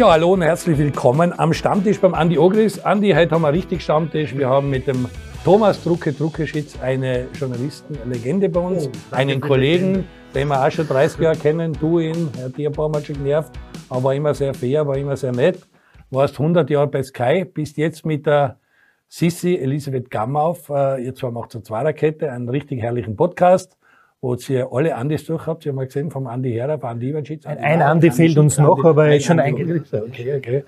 [0.00, 2.78] Ja, hallo und herzlich willkommen am Stammtisch beim Andi Ogris.
[2.82, 4.34] Andi, heute haben wir richtig Stammtisch.
[4.34, 5.06] Wir haben mit dem
[5.44, 11.20] Thomas Drucke Druckeschitz eine Journalistenlegende bei uns, oh, einen Kollegen, den wir auch schon 30
[11.20, 11.74] Jahre kennen.
[11.78, 13.52] Du ihn, er hat dich ein paar Mal schon genervt,
[13.90, 15.58] aber war immer sehr fair, war immer sehr nett.
[16.08, 18.58] Warst 100 Jahre bei Sky, bist jetzt mit der
[19.06, 23.76] Sissi Elisabeth Gammauf, äh, ihr zwar macht so Zweierkette, einen richtig herrlichen Podcast
[24.20, 25.62] wo ihr alle Andis durch habt.
[25.62, 27.46] Sie haben mal gesehen, vom Andi Herrer, vom Andi Ivanschitz.
[27.46, 29.84] Ein, ein Andi fehlt uns noch, Andi, aber er ist schon eingeladen.
[29.92, 30.64] Okay, okay.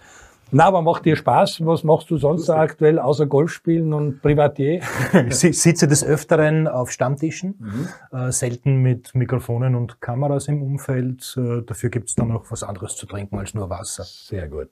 [0.55, 1.65] Na, aber macht dir Spaß?
[1.65, 4.83] Was machst du sonst aktuell außer Golf spielen und Privatier?
[5.31, 8.19] ich sitze des Öfteren auf Stammtischen, mhm.
[8.19, 11.35] äh, selten mit Mikrofonen und Kameras im Umfeld.
[11.39, 14.05] Äh, dafür gibt's dann noch was anderes zu trinken als nur Wasser.
[14.05, 14.69] Sehr gut.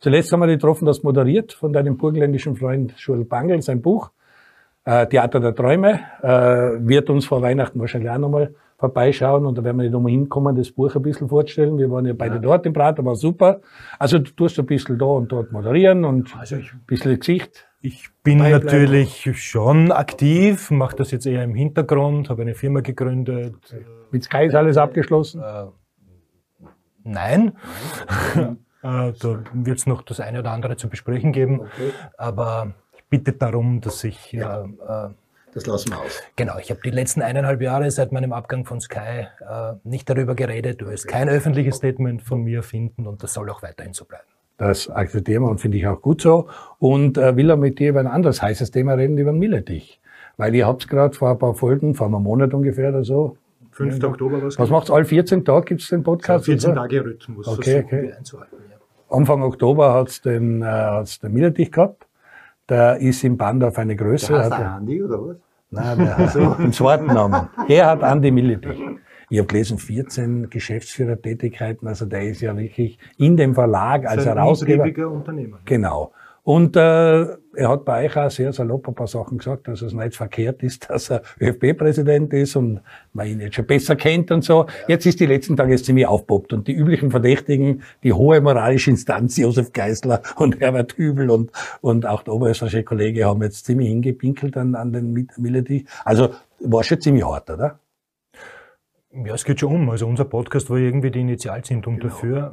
[0.00, 4.10] Zuletzt haben wir getroffen, das moderiert von deinem burgenländischen Freund Schul Bangel, sein Buch.
[4.84, 9.62] Äh, Theater der Träume äh, wird uns vor Weihnachten wahrscheinlich auch nochmal vorbeischauen und da
[9.62, 11.78] werden wir nicht nochmal hinkommen, das Buch ein bisschen vorstellen.
[11.78, 12.40] Wir waren ja beide ja.
[12.40, 13.60] dort im Prater, war super.
[13.96, 17.64] Also du tust ein bisschen da und dort moderieren und also ich, ein bisschen Gesicht.
[17.80, 23.54] Ich bin natürlich schon aktiv, mache das jetzt eher im Hintergrund, habe eine Firma gegründet.
[24.10, 25.42] Mit Sky ist alles abgeschlossen?
[25.42, 25.66] Äh,
[27.04, 27.52] nein.
[28.36, 28.46] äh,
[28.82, 31.60] da wird es noch das eine oder andere zu besprechen geben.
[31.60, 31.92] Okay.
[32.18, 32.74] Aber
[33.12, 34.32] bitte darum, dass ich.
[34.32, 34.64] Ja.
[34.64, 35.10] Äh,
[35.54, 36.22] das lassen wir aus.
[36.34, 40.34] Genau, ich habe die letzten eineinhalb Jahre seit meinem Abgang von Sky äh, nicht darüber
[40.34, 40.80] geredet.
[40.80, 44.24] Du wirst kein öffentliches Statement von mir finden und das soll auch weiterhin so bleiben.
[44.56, 46.48] Das akzeptieren wir und finde ich auch gut so.
[46.78, 50.00] Und äh, will er mit dir über ein anderes heißes Thema reden, über Milletich.
[50.38, 53.36] Weil ihr habt gerade vor ein paar Folgen, vor einem Monat ungefähr oder so.
[53.72, 54.02] 5.
[54.04, 54.58] Oktober was?
[54.58, 54.90] Was macht's?
[54.90, 56.46] Alle 14 Tage gibt's den Podcast?
[56.46, 58.12] So 14 Tage Rhythmus okay, okay.
[58.16, 58.56] einzuhalten.
[58.70, 59.16] Ja.
[59.16, 62.06] Anfang Oktober hat's den, äh, hat's den Milletich gehabt.
[62.68, 64.32] Der ist im Bandorf eine Größe.
[64.32, 65.36] Der heißt der Andi oder was?
[65.70, 66.40] Nein, der hat so.
[66.40, 67.48] einen zweiten Namen.
[67.68, 68.78] Der hat Andi Milletich.
[69.30, 74.84] Ich habe gelesen, 14 Geschäftsführertätigkeiten, also der ist ja wirklich in dem Verlag als Herausgeber.
[75.10, 75.58] Unternehmer.
[75.64, 76.12] Genau.
[76.44, 77.22] Und äh,
[77.54, 80.62] er hat bei euch auch sehr salopp ein paar Sachen gesagt, dass es nicht verkehrt
[80.62, 82.80] ist, dass er ÖFB-Präsident ist und
[83.12, 84.66] man ihn jetzt schon besser kennt und so.
[84.88, 88.90] Jetzt ist die letzten Tage jetzt ziemlich aufpoppt und die üblichen Verdächtigen, die hohe moralische
[88.90, 93.88] Instanz, Josef Geisler und Herbert Hübel und, und auch der oberösterreichische Kollege haben jetzt ziemlich
[93.88, 95.82] hingepinkelt an, an den Militär.
[96.04, 97.78] Also war schon ziemlich hart, oder?
[99.12, 99.90] Ja, es geht schon um.
[99.90, 102.08] Also unser Podcast war irgendwie die Initialzündung genau.
[102.08, 102.52] dafür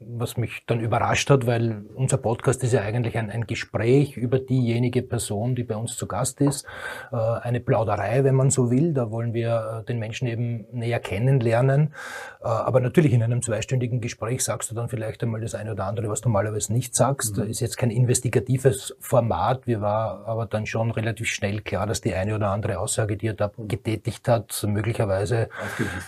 [0.00, 4.38] was mich dann überrascht hat, weil unser Podcast ist ja eigentlich ein, ein, Gespräch über
[4.38, 6.66] diejenige Person, die bei uns zu Gast ist.
[7.12, 8.92] Äh, eine Plauderei, wenn man so will.
[8.92, 11.94] Da wollen wir äh, den Menschen eben näher kennenlernen.
[12.40, 15.84] Äh, aber natürlich in einem zweistündigen Gespräch sagst du dann vielleicht einmal das eine oder
[15.84, 17.36] andere, was du normalerweise nicht sagst.
[17.36, 17.44] Mhm.
[17.44, 19.66] Ist jetzt kein investigatives Format.
[19.66, 23.28] Wir war aber dann schon relativ schnell klar, dass die eine oder andere Aussage, die
[23.28, 25.48] er da getätigt hat, möglicherweise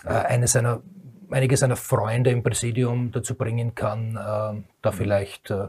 [0.05, 0.83] eine seiner
[1.31, 5.69] einige seiner Freunde im Präsidium dazu bringen kann, äh, da vielleicht äh,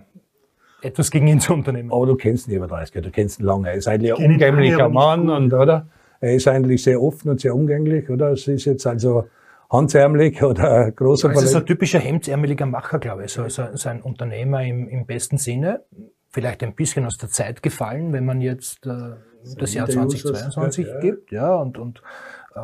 [0.81, 1.91] etwas gegen ihn zu unternehmen.
[1.91, 3.69] Aber du kennst ihn über 30 du kennst ihn lange.
[3.69, 5.87] Er ist eigentlich ein umgänglicher Mann, und, oder?
[6.21, 8.31] Er ist eigentlich sehr offen und sehr umgänglich, oder?
[8.31, 9.27] Es ist jetzt also
[9.69, 13.31] handärmlich oder großer Es ist ein typischer hemdsärmeliger Macher, glaube ich.
[13.31, 15.83] So, so, so ein Unternehmer im, im besten Sinne.
[16.29, 19.15] Vielleicht ein bisschen aus der Zeit gefallen, wenn man jetzt äh,
[19.57, 20.99] das Jahr 2022 ja.
[20.99, 21.31] gibt.
[21.31, 22.01] Ja, und, und
[22.55, 22.59] äh,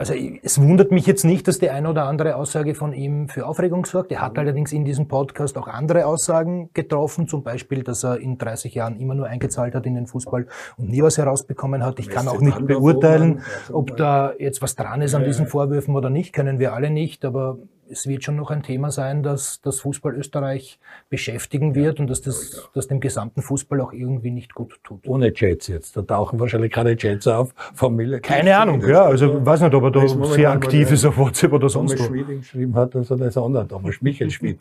[0.00, 3.46] also es wundert mich jetzt nicht, dass die eine oder andere Aussage von ihm für
[3.46, 4.10] Aufregung sorgt.
[4.10, 8.38] Er hat allerdings in diesem Podcast auch andere Aussagen getroffen, zum Beispiel, dass er in
[8.38, 10.46] 30 Jahren immer nur eingezahlt hat in den Fußball
[10.78, 11.98] und nie was herausbekommen hat.
[11.98, 16.08] Ich kann auch nicht beurteilen, ob da jetzt was dran ist an diesen Vorwürfen oder
[16.08, 17.58] nicht, können wir alle nicht, aber
[17.90, 20.78] es wird schon noch ein Thema sein, dass das Fußball Österreich
[21.08, 25.06] beschäftigen wird und dass das, dass dem gesamten Fußball auch irgendwie nicht gut tut.
[25.06, 25.96] Ohne Jets jetzt.
[25.96, 27.52] Da tauchen wahrscheinlich keine Jets auf.
[27.74, 28.20] Familie.
[28.20, 29.04] Keine Ahnung, ja.
[29.04, 32.06] Also, weiß nicht, ob er da sehr aktiv ist auf WhatsApp oder sonst was.
[32.06, 33.66] Schmieding geschrieben hat, also das andere.
[33.66, 34.58] Thomas Michael Schmidt.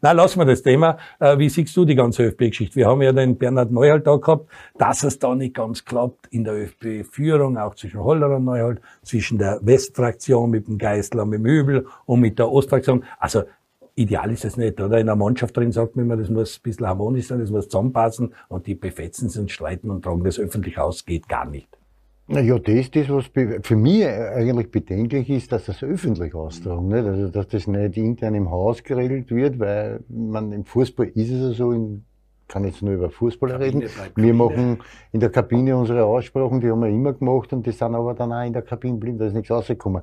[0.00, 0.98] Nein, lassen wir das Thema.
[1.18, 2.76] Äh, wie siehst du die ganze ÖFB-Geschichte?
[2.76, 6.44] Wir haben ja den Bernhard Neuhalt da gehabt, dass es da nicht ganz klappt in
[6.44, 11.46] der ÖFB-Führung, auch zwischen Holler und Neuhalt, zwischen der Westfraktion mit dem Geistler, mit dem
[11.46, 13.04] Übel und mit der Ostfraktion.
[13.18, 13.42] Also
[13.96, 14.98] ideal ist es nicht, oder?
[14.98, 17.68] In einer Mannschaft drin sagt man immer, das muss ein bisschen harmonisch sein, das muss
[17.68, 21.68] zusammenpassen und die befetzen sich und streiten und tragen das öffentlich aus, geht gar nicht.
[22.28, 23.24] Naja, das ist das, was
[23.62, 27.04] für mich eigentlich bedenklich ist, dass das öffentlich austragen, nicht?
[27.04, 31.40] Also, dass das nicht intern im Haus geregelt wird, weil man im Fußball ist es
[31.40, 31.80] ja so, ich
[32.50, 33.84] kann jetzt nur über Fußballer reden.
[34.16, 34.78] Wir machen
[35.12, 38.32] in der Kabine unsere Aussprachen, die haben wir immer gemacht und die sind aber dann
[38.32, 40.02] auch in der Kabine blind, da ist nichts rausgekommen.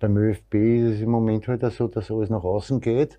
[0.00, 3.18] Beim ÖFB ist es im Moment halt so, dass alles nach außen geht.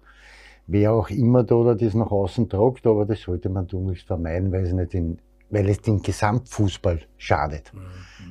[0.68, 4.64] Wer auch immer da das nach außen tragt, aber das sollte man tunlichst vermeiden, weil
[4.64, 5.20] es, nicht den,
[5.50, 7.72] weil es den Gesamtfußball schadet.
[7.74, 7.80] Mhm.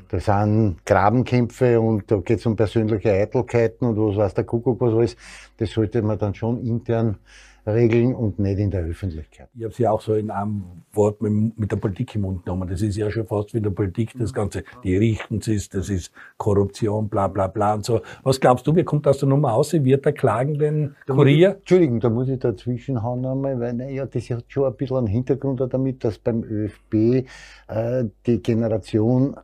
[0.09, 4.81] Da sind Grabenkämpfe und da geht es um persönliche Eitelkeiten und was weiß der Kuckuck
[4.81, 5.17] was alles.
[5.57, 7.17] Das sollte man dann schon intern
[7.67, 9.49] regeln und nicht in der Öffentlichkeit.
[9.55, 12.69] Ich habe sie auch so in einem Wort mit, mit, der Politik im Mund genommen.
[12.69, 14.65] Das ist ja schon fast wie in der Politik, das Ganze.
[14.83, 18.03] Die richten es, das ist Korruption, bla bla bla und so.
[18.23, 19.73] Was glaubst du, wie kommt das der Nummer aus?
[19.73, 21.57] Wird der klagen den Kurier?
[21.57, 25.07] Entschuldigung, da muss ich dazwischen hauen einmal, weil naja, das hat schon ein bisschen einen
[25.07, 27.27] Hintergrund damit, dass beim ÖFB
[27.69, 29.37] äh, die Generation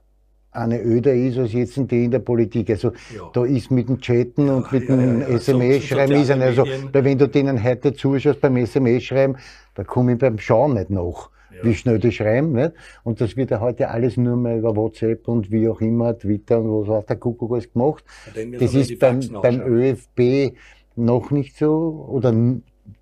[0.52, 2.70] eine öder ist als jetzt die in der Politik.
[2.70, 3.30] Also ja.
[3.32, 7.04] da ist mit dem Chatten ja, und mit ja, dem SMS-Schreiben ist ein, also weil
[7.04, 9.36] wenn du denen heute zuschaust beim SMS-Schreiben,
[9.74, 11.30] da komme ich beim Schauen nicht nach.
[11.62, 12.72] Wie schnell die schreiben, nicht?
[13.04, 16.58] Und das wird ja heute alles nur mehr über WhatsApp und wie auch immer, Twitter
[16.60, 18.04] und was hat der Kuckuck alles gemacht.
[18.58, 20.56] Das ist beim, beim ÖFB
[20.96, 22.32] noch nicht so oder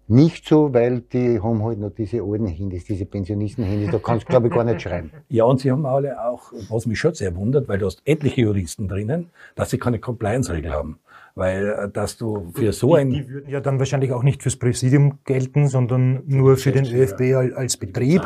[0.08, 4.30] nicht so, weil die haben halt noch diese alten Handys, diese Pensionisten-Handys, da kannst du,
[4.30, 5.10] glaube ich, gar nicht schreiben.
[5.28, 8.42] Ja, und sie haben alle auch, was mich schon sehr wundert, weil du hast etliche
[8.42, 10.98] Juristen drinnen, dass sie keine Compliance-Regel haben.
[11.34, 13.10] Weil, äh, dass du für so ein...
[13.10, 17.56] Die würden ja dann wahrscheinlich auch nicht fürs Präsidium gelten, sondern nur für den ÖFB
[17.56, 18.22] als Betrieb.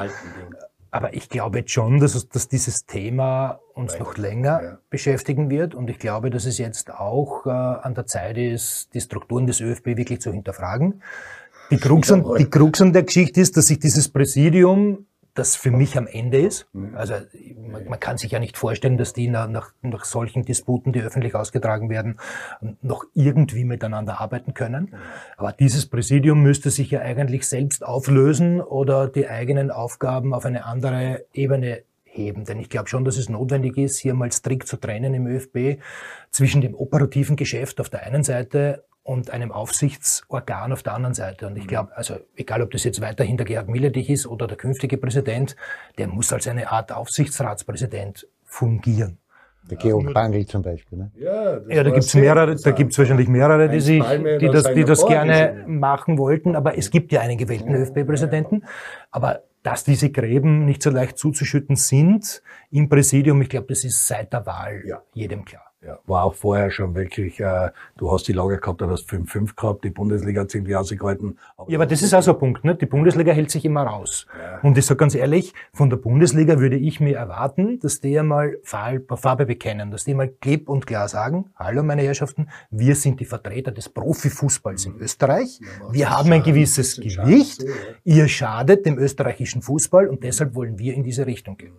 [0.94, 4.78] Aber ich glaube jetzt schon, dass, dass dieses Thema uns noch länger ja.
[4.90, 5.74] beschäftigen wird.
[5.74, 9.60] Und ich glaube, dass es jetzt auch äh, an der Zeit ist, die Strukturen des
[9.60, 11.02] ÖFB wirklich zu hinterfragen.
[11.72, 15.70] Die Krux, an, die Krux an der Geschichte ist, dass sich dieses Präsidium, das für
[15.70, 16.94] mich am Ende ist, mhm.
[16.94, 17.14] also
[17.56, 21.00] man, man kann sich ja nicht vorstellen, dass die nach, nach, nach solchen Disputen, die
[21.00, 22.18] öffentlich ausgetragen werden,
[22.82, 24.94] noch irgendwie miteinander arbeiten können.
[25.38, 30.66] Aber dieses Präsidium müsste sich ja eigentlich selbst auflösen oder die eigenen Aufgaben auf eine
[30.66, 32.44] andere Ebene heben.
[32.44, 35.80] Denn ich glaube schon, dass es notwendig ist, hier mal strikt zu trennen im ÖFB
[36.30, 41.46] zwischen dem operativen Geschäft auf der einen Seite und einem Aufsichtsorgan auf der anderen Seite.
[41.46, 41.68] Und ich mhm.
[41.68, 45.56] glaube, also egal ob das jetzt weiterhin der Gerhard Milletich ist oder der künftige Präsident,
[45.98, 49.18] der muss als eine Art Aufsichtsratspräsident fungieren.
[49.70, 50.98] Der Georg Bangl zum Beispiel.
[50.98, 51.12] Ne?
[51.14, 54.02] Ja, ja da gibt's mehrere, da gibt's wahrscheinlich mehrere, die, sich,
[54.40, 56.56] die das, die das gerne machen wollten.
[56.56, 58.64] Aber es gibt ja einen gewählten ÖFB-Präsidenten.
[59.12, 64.06] Aber dass diese Gräben nicht so leicht zuzuschütten sind im Präsidium, ich glaube, das ist
[64.06, 65.02] seit der Wahl ja.
[65.14, 65.71] jedem klar.
[65.84, 69.56] Ja, war auch vorher schon wirklich, äh, du hast die Lage gehabt, du hast 5-5
[69.56, 71.38] gehabt, die Bundesliga hat sich irgendwie ausgehalten.
[71.66, 72.76] ja, aber das ist auch so ein Punkt, ne?
[72.76, 74.26] die Bundesliga hält sich immer raus.
[74.38, 74.60] Ja.
[74.60, 78.58] Und ich sage ganz ehrlich, von der Bundesliga würde ich mir erwarten, dass die einmal
[78.62, 83.24] Farbe bekennen, dass die mal klipp und klar sagen, hallo meine Herrschaften, wir sind die
[83.24, 87.64] Vertreter des Profifußballs in Österreich, ja, wir haben ein gewisses Gewicht,
[88.04, 91.72] ihr schadet dem österreichischen Fußball und deshalb wollen wir in diese Richtung gehen.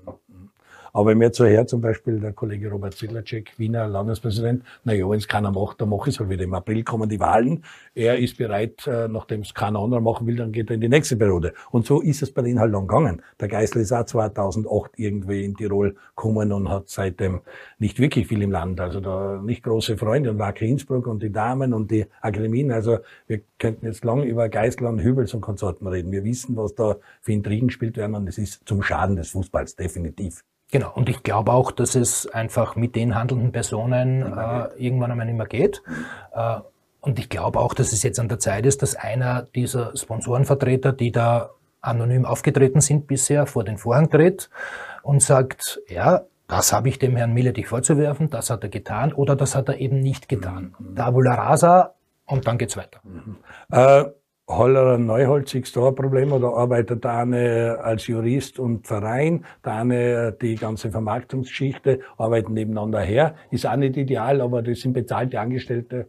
[0.96, 5.10] Aber wenn mir so her, zum Beispiel der Kollege Robert Zilacek, Wiener Landespräsident, na ja,
[5.10, 6.44] wenn es keiner macht, dann mache ich es halt wieder.
[6.44, 7.64] Im April kommen die Wahlen.
[7.96, 10.90] Er ist bereit, äh, nachdem es keiner anderer machen will, dann geht er in die
[10.90, 11.54] nächste Periode.
[11.72, 13.24] Und so ist es bei denen halt lang gegangen.
[13.40, 17.42] Der Geisel ist auch 2008 irgendwie in Tirol gekommen und hat seitdem
[17.80, 18.80] nicht wirklich viel im Land.
[18.80, 22.72] Also da nicht große Freunde und Wacker Innsbruck und die Damen und die Akademien.
[22.72, 26.12] Also wir könnten jetzt lang über Geisler und Hübels und Konsorten reden.
[26.12, 29.76] Wir wissen, was da für Intrigen gespielt werden und es ist zum Schaden des Fußballs,
[29.76, 30.44] definitiv.
[30.74, 35.28] Genau, und ich glaube auch, dass es einfach mit den handelnden Personen äh, irgendwann einmal
[35.28, 35.84] nicht mehr geht.
[36.34, 36.62] Äh,
[37.00, 40.92] und ich glaube auch, dass es jetzt an der Zeit ist, dass einer dieser Sponsorenvertreter,
[40.92, 44.50] die da anonym aufgetreten sind bisher, vor den Vorhang tritt
[45.04, 49.36] und sagt, ja, das habe ich dem Herrn Milletich vorzuwerfen, das hat er getan oder
[49.36, 50.74] das hat er eben nicht getan.
[50.80, 50.96] Mhm.
[50.96, 51.94] Tabula rasa
[52.26, 53.00] und dann geht's weiter.
[53.04, 53.38] Mhm.
[53.72, 54.06] Äh
[54.58, 60.32] Hollerer Neuholzig da ein Problem oder arbeitet da eine als Jurist und Verein, da eine
[60.34, 63.36] die ganze Vermarktungsgeschichte, arbeiten nebeneinander her.
[63.52, 66.08] Ist auch nicht ideal, aber das sind bezahlte Angestellte.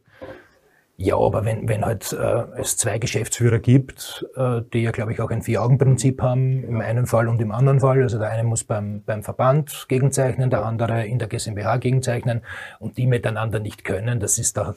[0.97, 5.21] Ja, aber wenn, wenn halt äh, es zwei Geschäftsführer gibt, äh, die ja, glaube ich,
[5.21, 8.63] auch ein Vier-Augen-Prinzip haben, im einen Fall und im anderen Fall, also der eine muss
[8.63, 12.43] beim, beim Verband gegenzeichnen, der andere in der GmbH gegenzeichnen
[12.79, 14.75] und die miteinander nicht können, das ist doch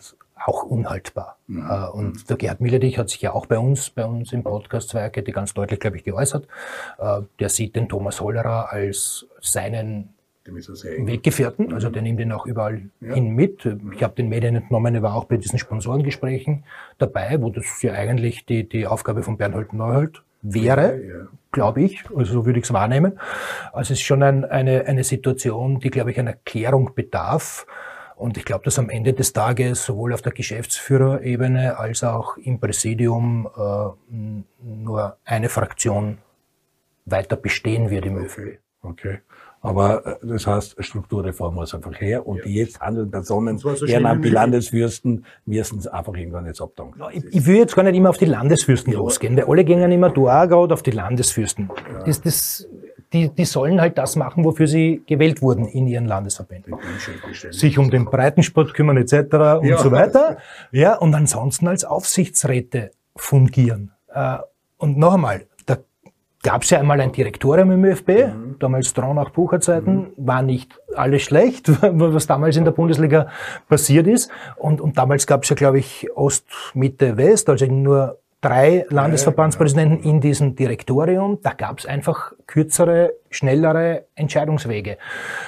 [0.47, 1.37] auch unhaltbar.
[1.47, 1.69] Mhm.
[1.69, 4.89] Äh, und der Gerhard Milledich hat sich ja auch bei uns, bei uns im Podcast
[4.89, 6.47] Zweierkette ganz deutlich, glaube ich, geäußert.
[6.97, 10.13] Äh, der sieht den Thomas Hollerer als seinen
[10.49, 13.15] Weggefährten, also der nimmt ihn auch überall ja.
[13.15, 13.67] hin mit.
[13.93, 16.63] Ich habe den Medien entnommen, er war auch bei diesen Sponsorengesprächen
[16.97, 21.27] dabei, wo das ja eigentlich die, die Aufgabe von Bernhold Neuhold wäre, ja, ja.
[21.51, 23.19] glaube ich, also so würde ich es wahrnehmen.
[23.73, 27.65] Also es ist schon ein, eine, eine Situation, die, glaube ich, einer Klärung bedarf.
[28.17, 32.59] Und ich glaube, dass am Ende des Tages sowohl auf der Geschäftsführerebene als auch im
[32.59, 34.13] Präsidium äh,
[34.63, 36.17] nur eine Fraktion
[37.05, 38.57] weiter bestehen wird im ÖFB.
[38.81, 39.19] Okay.
[39.61, 42.43] Aber äh, das heißt, Strukturreform muss einfach her und ja.
[42.43, 47.01] die jetzt handelnden Personen, so ehrenamtliche Landesfürsten, müssen es einfach irgendwann jetzt abdanken.
[47.11, 48.99] Ich, ich will jetzt gar nicht immer auf die Landesfürsten ja.
[48.99, 51.69] losgehen, weil alle gehen immer du auf die Landesfürsten.
[51.91, 52.03] Ja.
[52.03, 52.67] Das, das
[53.13, 56.75] die, die sollen halt das machen, wofür sie gewählt wurden in ihren Landesverbänden.
[57.51, 59.13] Sich um den Breitensport kümmern etc.
[59.59, 59.77] und ja.
[59.77, 60.37] so weiter.
[60.71, 63.91] Ja, und ansonsten als Aufsichtsräte fungieren.
[64.13, 64.37] Äh,
[64.77, 65.77] und noch einmal, da
[66.43, 68.55] gab es ja einmal ein Direktorium im ÖFB, mhm.
[68.59, 70.11] damals Traunach-Bucher-Zeiten, mhm.
[70.17, 73.27] war nicht alles schlecht, was damals in der Bundesliga
[73.69, 74.29] passiert ist.
[74.57, 79.99] Und, und damals gab es ja, glaube ich, Ost, Mitte, West, also nur drei Landesverbandspräsidenten
[79.99, 81.39] in diesem Direktorium.
[81.41, 84.97] Da gab es einfach kürzere, schnellere Entscheidungswege.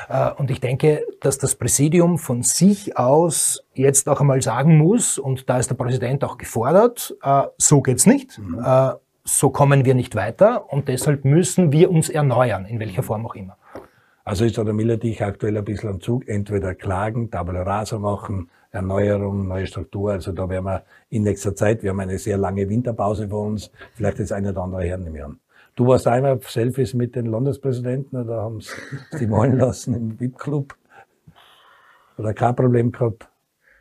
[0.10, 5.18] Äh, und ich denke, dass das Präsidium von sich aus jetzt auch einmal sagen muss,
[5.18, 8.38] und da ist der Präsident auch gefordert, äh, so geht's nicht.
[8.38, 8.60] Mhm.
[8.66, 8.92] Äh,
[9.24, 13.36] so kommen wir nicht weiter und deshalb müssen wir uns erneuern, in welcher Form auch
[13.36, 13.56] immer.
[14.26, 18.50] Also ist der Miller dich aktuell ein bisschen am Zug, entweder klagen, Tabula Rasa machen,
[18.72, 20.12] Erneuerung, neue Struktur.
[20.12, 23.72] Also da werden wir in nächster Zeit, wir haben eine sehr lange Winterpause vor uns,
[23.94, 25.40] vielleicht das eine oder andere hernehmen an.
[25.76, 28.74] Du warst einmal Selfies mit den Landespräsidenten oder haben sie
[29.20, 30.76] die malen lassen im VIP-Club?
[32.18, 33.30] Oder kein Problem gehabt?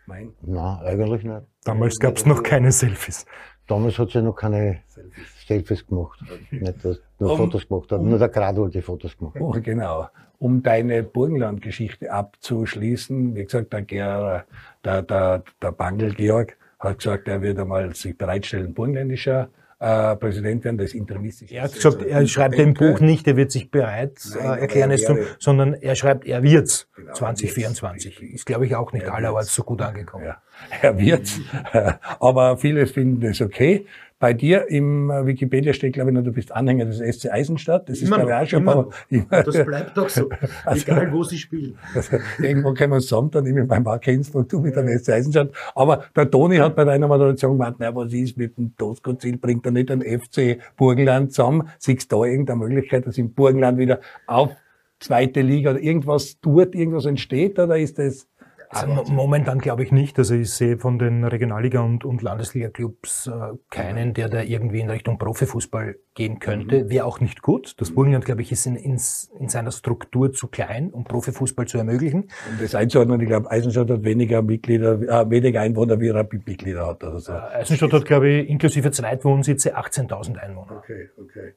[0.07, 0.33] Nein.
[0.43, 1.43] Nein, eigentlich nicht.
[1.65, 3.27] Damals gab es noch keine Selfies.
[3.67, 6.25] Damals hat sie noch keine Selfies, Selfies gemacht.
[6.51, 8.01] Nicht, dass nur um, Fotos gemacht hat.
[8.01, 9.37] Um, nur der Grad hat die Fotos gemacht.
[9.41, 10.09] Oh, genau.
[10.39, 14.45] Um deine Burgenland-Geschichte abzuschließen, wie gesagt, der, Ger,
[14.85, 20.65] der, der, der Bangel Georg hat gesagt, er wird einmal sich bereitstellen, burgenländischer äh, Präsident
[20.65, 21.53] werden, das interimistisch.
[21.53, 24.91] Er hat gesagt, er schreibt im Buch nicht, er wird sich bereit Nein, äh, erklären,
[24.91, 28.23] es zu, sondern er schreibt, er wird's genau, 2024.
[28.23, 30.25] Ist, glaube ich, auch nicht allerorts so gut angekommen.
[30.25, 30.43] Ja,
[30.83, 31.41] er wird's.
[32.21, 33.87] Aber viele finden es okay.
[34.21, 37.89] Bei dir im äh, Wikipedia steht, glaube ich, noch, du bist Anhänger des SC Eisenstadt.
[37.89, 40.29] Das ist, glaube ich, auch schon immer, immer, Das bleibt doch so.
[40.65, 41.79] Also, egal, wo sie spielen.
[41.95, 45.11] Also, irgendwo können wir zusammen, dann ich mit meinem Markens und du mit dem SC
[45.11, 45.53] Eisenstadt.
[45.75, 49.37] Aber der Toni hat bei deiner Moderation gemeint, na, was ist mit dem Tosco-Ziel?
[49.37, 51.69] Bringt er nicht ein FC Burgenland zusammen?
[51.79, 54.51] Siehst du da irgendeine Möglichkeit, dass im Burgenland wieder auf
[54.99, 57.59] zweite Liga oder irgendwas tut, irgendwas entsteht?
[57.59, 58.27] Oder ist das
[58.71, 60.19] also momentan glaube ich nicht.
[60.19, 64.91] Also ich sehe von den Regionalliga- und, und Landesliga-Clubs äh, keinen, der da irgendwie in
[64.91, 66.85] Richtung Profifußball gehen könnte.
[66.85, 66.91] Mhm.
[66.91, 67.81] Wäre auch nicht gut.
[67.81, 69.01] Das Burgenland, glaube ich, ist in, in,
[69.39, 72.31] in, seiner Struktur zu klein, um Profifußball zu ermöglichen.
[72.51, 77.03] Um das einzuordnen, ich glaube, Eisenstadt hat weniger Mitglieder, äh, weniger Einwohner, wie Rapid-Mitglieder hat.
[77.05, 77.33] Oder so.
[77.33, 80.77] Äh, Eisenstadt hat, glaube ich, inklusive Zweitwohnsitze 18.000 Einwohner.
[80.79, 81.55] Okay, okay.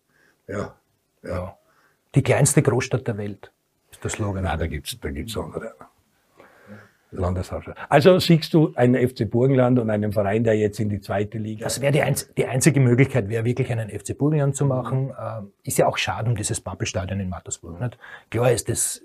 [0.47, 0.75] Ja.
[1.23, 1.29] ja.
[1.29, 1.57] ja.
[2.15, 3.51] Die kleinste Großstadt der Welt
[3.91, 4.43] ist der Slogan.
[4.43, 5.73] Nein, da gibt's da gibt's andere.
[7.11, 7.77] Landeshauptstadt.
[7.89, 11.65] Also siehst du einen FC Burgenland und einen Verein, der jetzt in die zweite Liga.
[11.65, 15.05] Das wäre die, einz die einzige Möglichkeit, wäre wirklich einen FC Burgenland zu machen.
[15.05, 15.13] Mhm.
[15.19, 17.79] Ähm, ist ja auch schade um dieses Pappelstadion in Mattersburg.
[17.79, 17.97] Nicht?
[18.29, 19.01] Klar ist das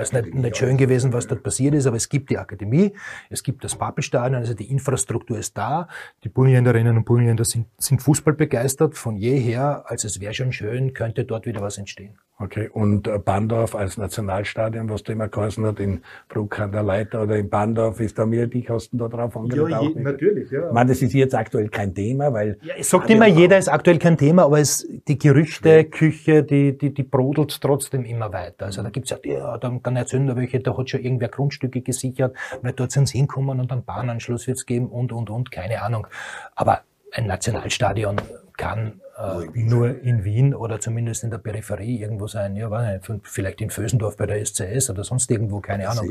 [0.00, 2.92] ist nicht, nicht schön gewesen, was dort passiert ist, aber es gibt die Akademie,
[3.28, 5.88] es gibt das Pappelstadion, also die Infrastruktur ist da.
[6.24, 9.84] Die Burgenländerinnen und Burgenländer sind, sind Fußball begeistert von jeher.
[9.86, 12.18] Also es wäre schon schön, könnte dort wieder was entstehen.
[12.42, 16.82] Okay, und äh, Bandorf als Nationalstadion, was du immer geheißen hat, in Bruck an der
[16.82, 19.70] Leiter oder in Bandorf, ist da mir die Kosten da drauf angelegt?
[19.70, 20.66] Ja, je, natürlich, ja.
[20.66, 22.58] Ich meine, das ist jetzt aktuell kein Thema, weil...
[22.62, 26.92] Ja, es sagt immer, jeder ist aktuell kein Thema, aber es, die Gerüchteküche, die, die,
[26.92, 28.66] die brodelt trotzdem immer weiter.
[28.66, 31.80] Also da gibt's ja, ja dann, dann erzählen da welche, da hat schon irgendwer Grundstücke
[31.80, 35.80] gesichert, weil dort sind sie hinkommen und einen Bahnanschluss wird's geben und, und, und, keine
[35.80, 36.08] Ahnung.
[36.56, 36.80] Aber
[37.12, 38.16] ein Nationalstadion
[38.56, 42.56] kann äh, nur in Wien oder zumindest in der Peripherie irgendwo sein.
[42.56, 46.10] Ja, war nicht, vielleicht in Vösendorf bei der SCS oder sonst irgendwo, keine Ahnung.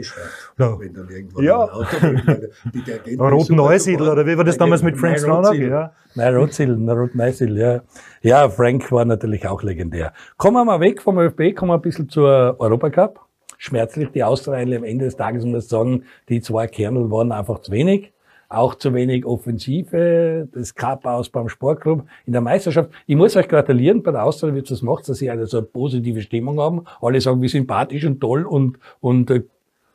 [0.57, 0.77] Ja.
[1.41, 1.63] ja.
[3.19, 5.53] Roten Neusiedl oder wie war das damals mit Frank Stronach?
[5.53, 5.93] Ja.
[7.15, 7.81] Neusiedl, ja.
[8.21, 10.13] Ja, Frank war natürlich auch legendär.
[10.37, 13.19] Kommen wir mal weg vom ÖFB, kommen wir ein bisschen zur Europacup.
[13.57, 17.59] Schmerzlich die Australier am Ende des Tages muss ich sagen, die zwei Kernel waren einfach
[17.59, 18.11] zu wenig
[18.51, 22.89] auch zu wenig Offensive, das Cup-Aus beim Sportclub in der Meisterschaft.
[23.07, 25.57] Ich muss euch gratulieren bei der Auswahl, wie ihr das macht, dass ihr eine so
[25.57, 26.83] eine positive Stimmung haben.
[27.01, 29.43] Alle sagen, wie sympathisch und toll und, und äh,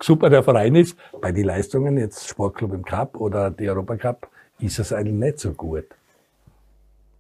[0.00, 0.98] super der Verein ist.
[1.20, 5.52] Bei den Leistungen, jetzt Sportclub im Cup oder die Europacup, ist es eigentlich nicht so
[5.52, 5.84] gut.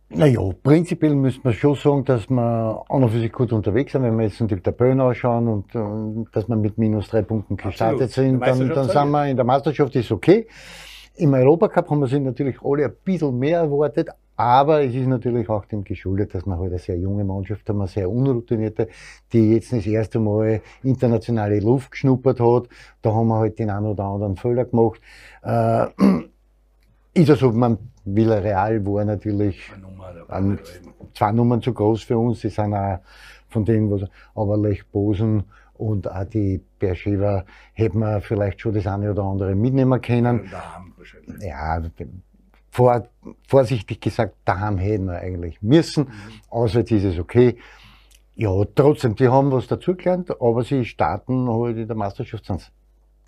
[0.08, 4.04] Naja, prinzipiell müsste man schon sagen, dass wir an und für sich gut unterwegs sind.
[4.04, 8.02] Wenn wir jetzt die Tabellen ausschauen und, und dass wir mit minus drei Punkten gestartet
[8.02, 8.12] Absolut.
[8.12, 10.46] sind, dann, dann sind wir in der Meisterschaft, ist okay.
[11.18, 15.48] Im Europacup haben wir sich natürlich alle ein bisschen mehr erwartet, aber es ist natürlich
[15.48, 18.88] auch dem geschuldet, dass wir halt eine sehr junge Mannschaft haben, eine sehr unroutinierte,
[19.32, 22.68] die jetzt das erste Mal internationale Luft geschnuppert hat.
[23.00, 25.00] Da haben wir halt den einen oder anderen Fehler gemacht.
[25.42, 25.86] Äh,
[27.14, 29.58] ist also, man, Villarreal war natürlich
[30.28, 30.58] ein,
[31.14, 32.40] zwei Nummern zu groß für uns.
[32.40, 32.98] Die sind auch
[33.48, 34.02] von denen, was,
[34.34, 35.44] aber Lech Bosen
[35.78, 40.50] und auch die Bercheva hätten wir vielleicht schon das eine oder andere mitnehmen können.
[41.40, 41.82] Ja,
[42.76, 43.08] vor,
[43.48, 46.04] vorsichtig gesagt, daheim hätten wir eigentlich müssen.
[46.04, 46.10] Mhm.
[46.50, 47.56] Auswärts ist es okay.
[48.34, 52.52] Ja, trotzdem, die haben was dazugelernt, aber sie starten halt in der Meisterschaft.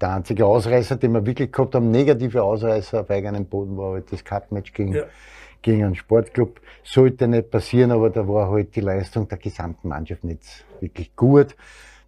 [0.03, 4.13] Der einzige Ausreißer, den wir wirklich gehabt haben, negative Ausreißer auf eigenem Boden, war halt
[4.13, 5.05] das Cup-Match gegen, ja.
[5.63, 6.61] gegen einen Sportclub.
[6.85, 11.57] Sollte nicht passieren, aber da war halt die Leistung der gesamten Mannschaft nicht wirklich gut.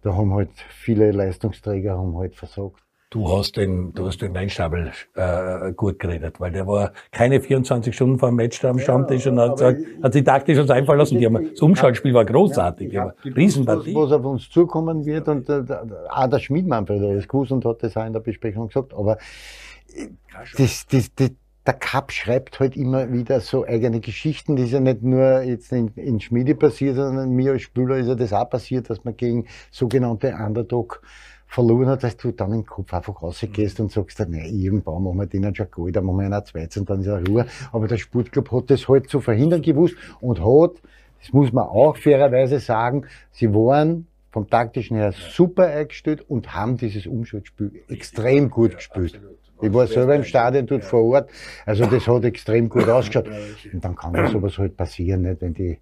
[0.01, 2.81] Da haben halt viele Leistungsträger haben halt versagt.
[3.11, 7.93] Du hast den, du hast den Weinstapel äh, gut geredet, weil der war keine 24
[7.93, 10.99] Stunden vor dem Match da am Stammtisch und hat, gesagt, hat sich taktisch uns einfallen
[10.99, 11.19] lassen.
[11.19, 13.93] Die haben, das Umschaltspiel war großartig, ja, ja, Riesenpartie.
[13.93, 15.61] Was, was auf uns zukommen wird und äh,
[16.09, 19.17] auch der Schmiedmanfred hat das gewusst und hat das auch in der Besprechung gesagt, aber
[19.93, 20.07] äh,
[20.57, 21.31] das, das, das,
[21.65, 24.55] der Cup schreibt halt immer wieder so eigene Geschichten.
[24.55, 28.07] Das ist ja nicht nur jetzt in, in Schmiede passiert, sondern mir als Spieler ist
[28.07, 31.01] ja das auch passiert, dass man gegen sogenannte Underdog
[31.45, 35.27] verloren hat, dass du dann im Kopf einfach rausgehst und sagst, nein, irgendwann machen wir
[35.27, 37.45] denen schon Gold, dann machen wir einer zweites und dann ist er Ruhe.
[37.73, 40.81] Aber der Sportclub hat das halt zu verhindern gewusst und hat,
[41.19, 46.77] das muss man auch fairerweise sagen, sie waren vom taktischen her super eingestellt und haben
[46.77, 49.19] dieses Umschaltspiel extrem gut gespielt.
[49.61, 51.29] Ich war selber im Stadion dort vor Ort,
[51.65, 53.27] also das hat extrem gut ausgeschaut.
[53.71, 55.77] Und dann kann sowas halt passieren, nicht, wenn die,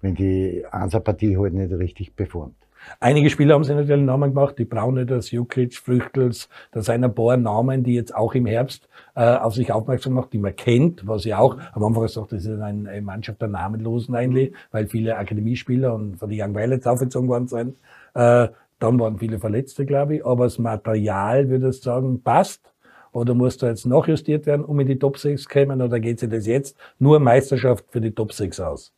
[0.00, 2.54] wenn die Einserpartie halt nicht richtig performt.
[3.00, 7.14] Einige Spieler haben sich natürlich Namen gemacht, die Braune, das Jukic, Früchtels, da sind ein
[7.14, 11.06] paar Namen, die jetzt auch im Herbst äh, auf sich aufmerksam macht, die man kennt,
[11.06, 15.16] was ich auch am Anfang gesagt das ist eine Mannschaft der Namenlosen eigentlich, weil viele
[15.16, 17.78] Akademiespieler und von den Young Violets aufgezogen worden sind.
[18.14, 18.48] Äh,
[18.78, 22.71] dann waren viele Verletzte, glaube ich, aber das Material, würde ich sagen, passt.
[23.12, 26.18] Oder muss da jetzt nachjustiert werden, um in die Top 6 zu kommen, oder geht
[26.18, 28.92] sich das jetzt nur Meisterschaft für die Top 6 aus?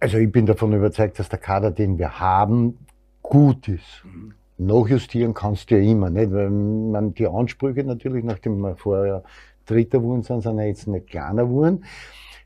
[0.00, 2.78] Also ich bin davon überzeugt, dass der Kader, den wir haben,
[3.22, 4.04] gut ist.
[4.04, 4.34] Mhm.
[4.58, 6.32] Nachjustieren kannst du ja immer, nicht?
[6.32, 9.22] Weil man die Ansprüche natürlich, nachdem wir vorher
[9.66, 11.84] Dritter wurden, sind, sind ja jetzt nicht kleiner wurden.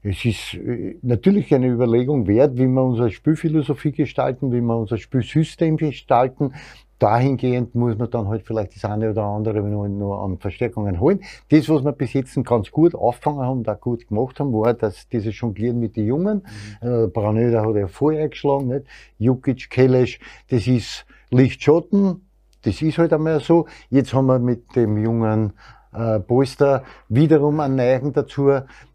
[0.03, 4.99] Es ist äh, natürlich eine Überlegung wert, wie wir unsere Spielphilosophie gestalten, wie wir unser
[4.99, 6.53] Spielsystem gestalten
[6.99, 11.21] dahingehend muss man dann halt vielleicht das eine oder andere nur an Verstärkungen holen.
[11.51, 14.75] Das, was wir bis jetzt ganz gut aufgefangen haben und auch gut gemacht haben, war,
[14.75, 16.43] dass dieses Jonglieren mit den Jungen,
[16.83, 17.05] mhm.
[17.05, 18.87] äh, Branöder hat ja vorher eingeschlagen, nicht?
[19.19, 22.27] Jukic, Kelesch, das ist Lichtschotten,
[22.63, 23.67] das ist halt einmal so.
[23.91, 25.53] Jetzt haben wir mit dem jungen
[25.93, 28.51] äh, Polster wiederum einen Neigen dazu,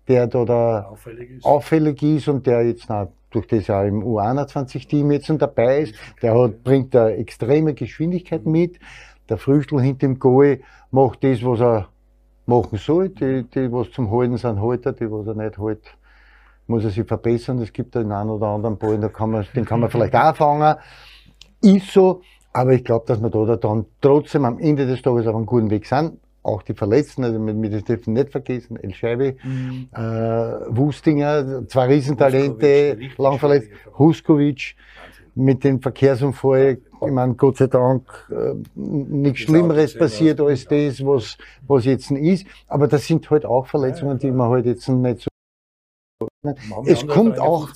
[0.08, 1.46] der da, da auffällig, ist.
[1.46, 5.96] auffällig ist und der jetzt na, durch das er im U21-Team jetzt dabei ist.
[6.22, 8.80] Der hat, bringt da extreme Geschwindigkeit mit.
[9.30, 10.60] Der Früchtel hinter dem Goal
[10.92, 11.88] macht das, was er
[12.46, 13.10] machen soll.
[13.10, 15.84] Die, die was zum Halten sind, Halter, die, was er nicht hält,
[16.68, 17.60] muss er sich verbessern.
[17.60, 20.36] Es gibt den einen oder anderen Ball, da kann man, den kann man vielleicht auch
[20.36, 20.76] fangen.
[21.62, 22.22] Ist so,
[22.54, 25.70] aber ich glaube, dass wir da dann trotzdem am Ende des Tages auf einem guten
[25.70, 29.90] Weg sind auch die Verletzten, also mit, mit dürfen nicht vergessen, El Scheibe, mhm.
[29.94, 34.76] äh, Wustinger, zwei Riesentalente, lang verletzt, Huskovic.
[35.34, 41.38] Mit dem Verkehrsunfall, ich meine, Gott sei Dank, äh, nichts Schlimmeres passiert als das, was,
[41.66, 42.46] was jetzt ist.
[42.68, 45.32] Aber das sind halt auch Verletzungen, die man halt jetzt nicht so
[46.86, 47.70] es kommt auch,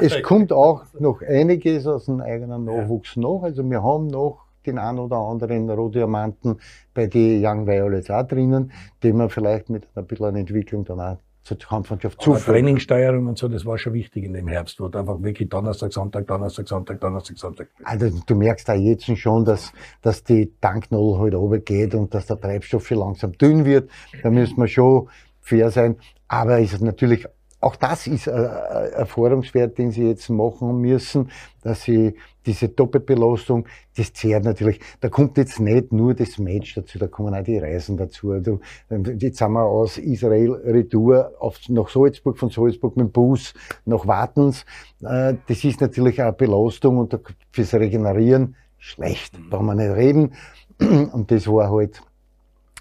[0.00, 3.42] es kommt auch noch einiges aus dem eigenen Nachwuchs noch.
[3.42, 6.58] Also wir haben noch den ein oder anderen Rohdiamanten
[6.94, 8.72] bei den Young Violets auch drinnen,
[9.02, 12.54] den man vielleicht mit einer bisschen Entwicklung dann auch zur Kampfmannschaft zuführen.
[12.54, 16.26] Trainingssteuerung und so, das war schon wichtig in dem Herbst, wo einfach wirklich Donnerstag, Sonntag,
[16.26, 17.68] Donnerstag, Sonntag, Donnerstag, Sonntag.
[17.82, 19.72] Also du merkst da jetzt schon, dass,
[20.02, 23.90] dass die Tanknadel halt runtergeht und dass der Treibstoff schon langsam dünn wird.
[24.22, 25.08] Da müssen wir schon
[25.40, 25.96] fair sein.
[26.28, 27.26] Aber es ist natürlich
[27.62, 31.30] auch das ist ein Erforderungswert, den Sie jetzt machen müssen,
[31.62, 34.80] dass Sie diese Doppelbelastung, das zehrt natürlich.
[35.00, 38.34] Da kommt jetzt nicht nur das Match dazu, da kommen auch die Reisen dazu.
[38.34, 44.06] Jetzt sind wir aus Israel Retour auf, nach Salzburg, von Salzburg mit dem Bus nach
[44.06, 44.64] Wartens.
[45.02, 47.18] Äh, das ist natürlich auch eine Belastung und
[47.52, 50.32] fürs Regenerieren schlecht, brauchen wir nicht reden.
[51.12, 52.02] Und das war halt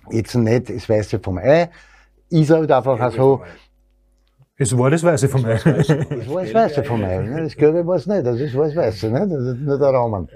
[0.10, 1.70] jetzt nicht das Weiße vom Ei.
[2.30, 3.42] Ist halt einfach auch so,
[4.62, 5.54] es war das Weiße vom Ei.
[5.54, 7.22] Es war das Weiße vom Ei.
[7.22, 7.44] Ne?
[7.44, 9.28] Das Gelbe war es nicht, das ist das Weiße, ne?
[9.28, 10.30] das ist nur der Rahmen.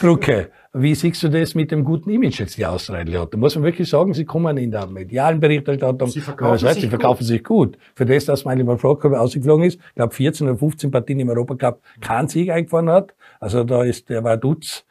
[0.00, 3.32] Drucke, wie siehst du das mit dem guten Image jetzt, die Australier hat?
[3.32, 6.74] Da muss man wirklich sagen, sie kommen in der medialen Berichterstattung, sie verkaufen, das heißt,
[6.74, 7.26] sich, sie verkaufen gut.
[7.26, 7.78] sich gut.
[7.94, 11.28] Für das, dass meine mal Frage ausgeflogen ist, ich glaube 14 oder 15 Partien im
[11.28, 13.14] Europacup keinen Sieg eingefahren hat.
[13.40, 14.84] Also da ist der war Dutz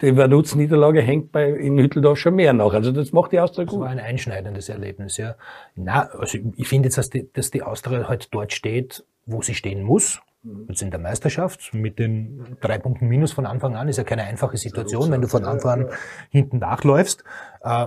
[0.00, 2.72] die Vaduz-Niederlage hängt bei, in Hütteldorf schon mehr nach.
[2.72, 3.74] Also das macht die Austria gut.
[3.74, 5.36] Das war ein einschneidendes Erlebnis, ja.
[5.76, 9.54] Na, also ich finde jetzt, dass die, dass die Austria halt dort steht, wo sie
[9.54, 10.20] stehen muss.
[10.68, 14.24] Jetzt in der Meisterschaft mit den drei Punkten Minus von Anfang an ist ja keine
[14.24, 15.90] einfache Situation, wenn du von Anfang an
[16.28, 17.24] hinten nachläufst.
[17.62, 17.86] Äh,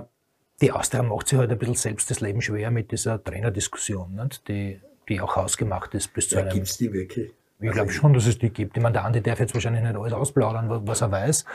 [0.60, 4.48] die Austria macht sich halt ein bisschen selbst das Leben schwer mit dieser Trainerdiskussion, nicht?
[4.48, 6.54] Die, die auch ausgemacht ist bis zu ja, einem.
[6.54, 7.32] Gibt's die wirklich?
[7.60, 8.78] Ich glaube schon, dass es die gibt.
[8.78, 11.46] Ich meine, der Andi darf jetzt wahrscheinlich nicht alles ausplaudern, was er weiß.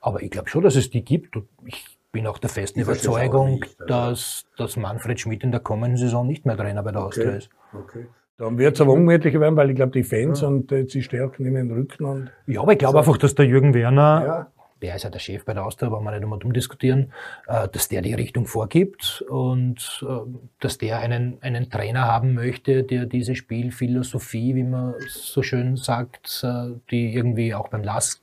[0.00, 1.36] Aber ich glaube schon, dass es die gibt.
[1.36, 3.86] Und ich bin auch der festen Ich Überzeugung, nicht, also.
[3.86, 7.50] dass, dass Manfred Schmidt in der kommenden Saison nicht mehr Trainer bei der Austria ist.
[7.72, 8.06] Okay.
[8.38, 11.44] Dann wird es aber ungemütlicher werden, weil ich glaube, die Fans und äh, die stärken
[11.44, 12.04] ihm den Rücken.
[12.04, 14.46] Und Ja, aber ich glaube einfach, dass der Jürgen Werner, ja,
[14.82, 17.12] der ist ja der Chef bei der Austria, brauchen wir nicht immer dumm diskutieren,
[17.46, 22.82] äh, dass der die Richtung vorgibt und äh, dass der einen, einen Trainer haben möchte,
[22.82, 28.20] der diese Spielphilosophie, wie man so schön sagt, äh, die irgendwie auch beim Lask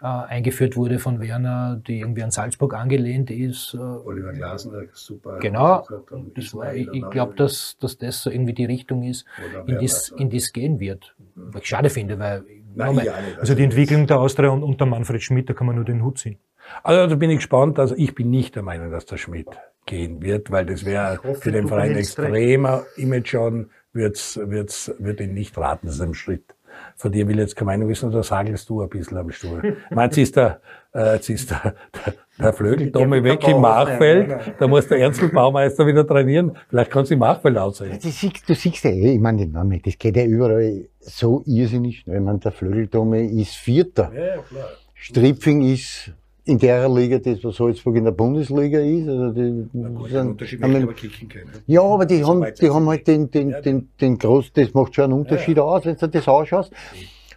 [0.00, 3.74] eingeführt wurde von Werner, die irgendwie an Salzburg angelehnt ist.
[3.74, 5.38] Oliver Glasner, super.
[5.38, 5.86] Genau.
[6.34, 9.26] Das war, ich ich glaube, dass, dass das so irgendwie die Richtung ist,
[9.66, 9.78] in
[10.16, 11.14] in das gehen wird.
[11.34, 12.42] Was ich schade finde, weil
[12.74, 13.38] Nein, ja nicht.
[13.38, 16.18] also die Entwicklung der Austria und unter Manfred Schmidt, da kann man nur den Hut
[16.18, 16.38] ziehen.
[16.82, 17.78] Also da bin ich gespannt.
[17.78, 19.48] Also ich bin nicht der Meinung, dass der Schmidt
[19.86, 25.56] gehen wird, weil das wäre für den Verein extremer Image-Schaden, wird's, wird's, wird ihn nicht
[25.58, 26.54] raten, das ist ein Schritt.
[26.96, 29.76] Von dir will ich jetzt keine Meinung wissen, oder sagelst du ein bisschen am Stuhl?
[29.90, 30.60] Jetzt ist der,
[30.94, 35.86] äh, jetzt ist der, der, der Flögeldomme weg im Machfeld, da muss der Ernstl Baumeister
[35.86, 36.56] wieder trainieren.
[36.68, 37.92] Vielleicht kannst du im Machfeld aussehen.
[38.02, 41.42] Das siehst, du siehst ja eh, ich meine, den Namen, das geht ja überall so
[41.46, 42.18] irrsinnig schnell.
[42.18, 44.10] Ich meine, der Flögeldome ist Vierter.
[44.14, 44.68] Ja, klar.
[44.94, 46.12] Stripfing ist
[46.44, 49.08] in der Liga das, was Salzburg in der Bundesliga ist.
[49.08, 51.50] Also die, Gut, sind- den Unterschied haben- aber kicken können.
[51.66, 54.94] ja, aber die haben, die haben halt den, den, Ja, den, den groß, das macht
[54.94, 56.72] schon einen Unterschied aus, wenn du das ausschaust.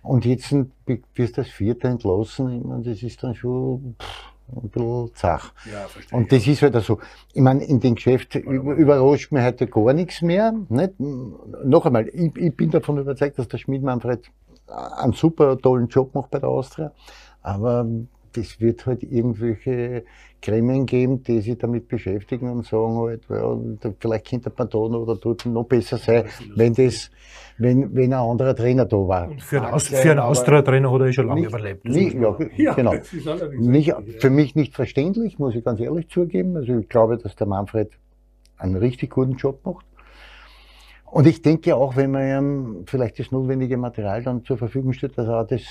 [0.02, 0.72] Und jetzt sind-
[1.16, 5.54] wirst du als Vierter entlassen, ich meine, das ist dann schon pff, ein bisschen zach.
[5.72, 6.18] Ja, verstehe.
[6.18, 7.00] Und das ist halt so.
[7.34, 10.54] Ich meine, in dem Geschäft über- überrascht mich heute gar nichts mehr.
[10.70, 11.00] Nicht?
[11.00, 14.30] Noch einmal, ich, ich bin davon überzeugt, dass der Schmidt Manfred
[14.98, 16.92] einen super tollen Job macht bei der Austria.
[17.42, 17.86] Aber
[18.34, 20.06] das wird halt irgendwelche
[20.44, 23.58] Gremien geben, die sich damit beschäftigen und sagen halt, ja,
[24.00, 26.26] vielleicht könnte man da noch oder dort noch besser sein,
[26.56, 27.10] wenn das,
[27.58, 29.30] wenn, wenn ein anderer Trainer da war.
[29.40, 31.86] Für einen, Aus, für einen Austria-Trainer hat er eh schon lange nicht- überlebt.
[31.88, 32.94] Das Nicht, ja, Ja, genau.
[33.58, 36.58] Nicht, für mich nicht verständlich, muss ich ganz ehrlich zugeben.
[36.58, 37.92] Also ich glaube, dass der Manfred
[38.58, 39.86] einen richtig guten Job macht.
[41.06, 45.18] Und ich denke auch, wenn man ihm vielleicht das notwendige Material dann zur Verfügung stellt,
[45.18, 45.62] dass er auch das,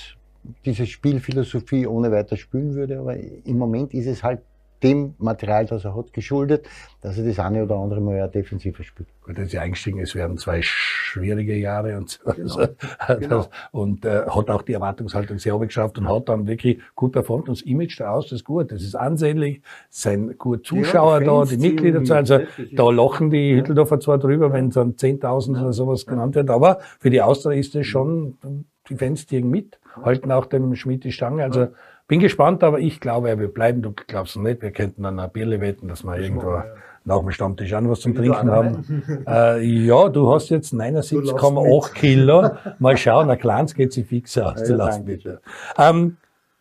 [0.65, 3.01] diese Spielphilosophie ohne weiter spielen würde.
[3.01, 4.41] Aber im Moment ist es halt
[4.83, 6.67] dem Material, das er hat, geschuldet,
[7.01, 9.09] dass er das eine oder andere Mal ja defensiver spielt.
[9.23, 12.19] Gut, jetzt eingestiegen, es werden zwei schwierige Jahre und so.
[12.33, 12.57] Genau.
[12.99, 13.37] Also, Genau.
[13.39, 17.13] das, und äh, hat auch die Erwartungshaltung sehr hoch geschafft und hat dann wirklich gut
[17.13, 17.49] performt.
[17.49, 21.27] Und das Image da aus ist gut, das ist ansehnlich, es sind gut Zuschauer die
[21.27, 24.95] da, die ziehen Mitgliederzahl, mit, also das da lachen die Hütteldorfer zwar drüber, wenn dann
[24.95, 28.39] 10.000 oder sowas genannt wird, aber für die Austria ist es schon,
[28.89, 31.69] die Fans ziehen mit, halten auch dem Schmidt die Stange, also
[32.13, 35.31] bin gespannt, aber ich glaube, er wird bleiben, du glaubst nicht, wir könnten dann ein
[35.31, 36.63] Bierle wetten, dass wir irgendwo
[37.07, 39.03] nach dem Stammtisch noch was zum Trinken haben.
[39.27, 42.51] Äh, ja, du hast jetzt 79,8 Kilo.
[42.81, 44.69] Mal schauen, ein kleines geht sich fix aus.
[44.69, 45.41] Ja, danke bitte.
[45.79, 46.19] Ähm,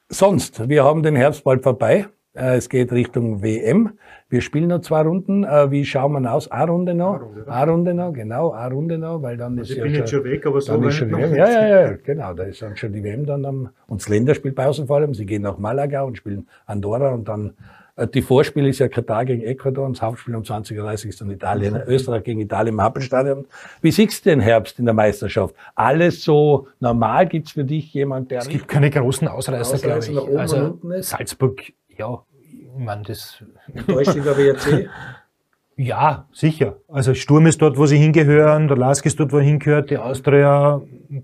[0.07, 2.07] sonst, wir haben den Herbst bald vorbei.
[2.33, 3.91] Äh, es geht Richtung WM.
[4.29, 5.43] Wir spielen noch zwei Runden.
[5.43, 6.49] Äh, wie schauen wir aus?
[6.49, 7.19] Eine Runde noch?
[7.47, 10.23] Eine Runde noch, genau, eine Runde noch, weil dann ist Ich ja bin jetzt schon
[10.23, 11.35] weg, aber so dann ist schon WM.
[11.35, 12.33] Ja, ja, ja, genau.
[12.33, 15.13] Da ist dann schon die WM dann am, und das Länderspiel Pausen vor allem.
[15.13, 17.51] Sie gehen nach Malaga und spielen Andorra und dann,
[17.97, 21.19] äh, die Vorspiel ist ja Katar gegen Ecuador und das Hauptspiel um 20.30 Uhr ist
[21.19, 23.45] dann Italien, Österreich gegen Italien im Happelstadion.
[23.81, 25.53] Wie siehst du den Herbst in der Meisterschaft?
[25.75, 27.27] Alles so normal?
[27.27, 30.27] Gibt's für dich jemand, der Es gibt keine großen Ausreißer, glaube Ausreißer nach ich.
[30.29, 31.09] oben und Also unten ist?
[31.09, 31.61] Salzburg,
[32.01, 32.23] ja,
[32.77, 34.89] meine, das enttäuscht WRC?
[35.77, 36.75] Ja, sicher.
[36.89, 39.97] Also Sturm ist dort, wo sie hingehören, der Lask ist dort, wo er hingehört, die
[39.97, 40.79] Austria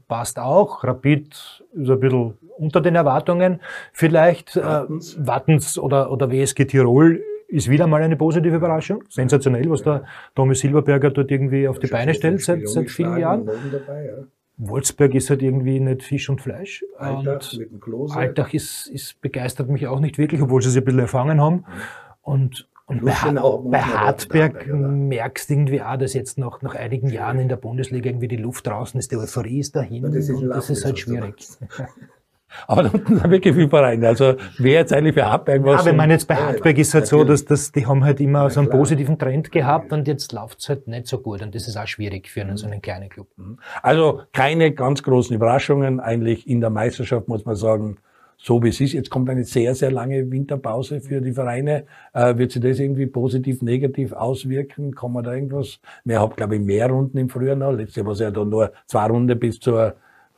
[0.08, 1.28] passt auch, Rapid
[1.74, 3.60] ist ein bisschen unter den Erwartungen.
[3.94, 5.16] Vielleicht Wattens.
[5.16, 9.04] Äh, Wattens oder, oder WSG Tirol ist wieder mal eine positive Überraschung.
[9.10, 13.46] Sensationell, was der Tommy Silberberger dort irgendwie auf die Beine stellt seit, seit vielen Jahren.
[13.46, 14.14] Dabei, ja.
[14.58, 16.84] Wolfsberg ist halt irgendwie nicht Fisch und Fleisch.
[16.98, 18.16] Alltag und mit dem Klose.
[18.16, 21.64] Alltag ist, ist begeistert mich auch nicht wirklich, obwohl sie sich ein bisschen erfangen haben.
[22.24, 27.10] Und, und bei, Ha- bei Hartberg merkst du irgendwie auch, dass jetzt nach, nach einigen
[27.10, 30.30] Jahren in der Bundesliga irgendwie die Luft draußen ist, die Euphorie ist dahin Ja, das
[30.30, 31.36] ist und das ist halt schwierig.
[32.68, 34.08] Aber da unten sind wirklich viele Vereine.
[34.08, 35.82] Also wer jetzt eigentlich für Hartberg was?
[35.82, 38.50] Ja, wenn man jetzt bei Hartberg ist halt so, dass das, die haben halt immer
[38.50, 41.78] so einen positiven Trend gehabt und jetzt läuft's halt nicht so gut und das ist
[41.78, 43.28] auch schwierig für einen, so einen kleinen Club.
[43.82, 47.98] Also keine ganz großen Überraschungen eigentlich in der Meisterschaft, muss man sagen,
[48.38, 48.94] so wie es ist.
[48.94, 51.86] Jetzt kommt eine sehr, sehr lange Winterpause für die Vereine.
[52.14, 54.94] Äh, wird sich das irgendwie positiv, negativ auswirken?
[54.96, 55.80] Kann man da irgendwas?
[56.06, 57.72] Wir haben, glaube ich, mehr Runden im Frühjahr noch.
[57.72, 59.96] Letztes Jahr war es ja dann nur zwei Runden bis zur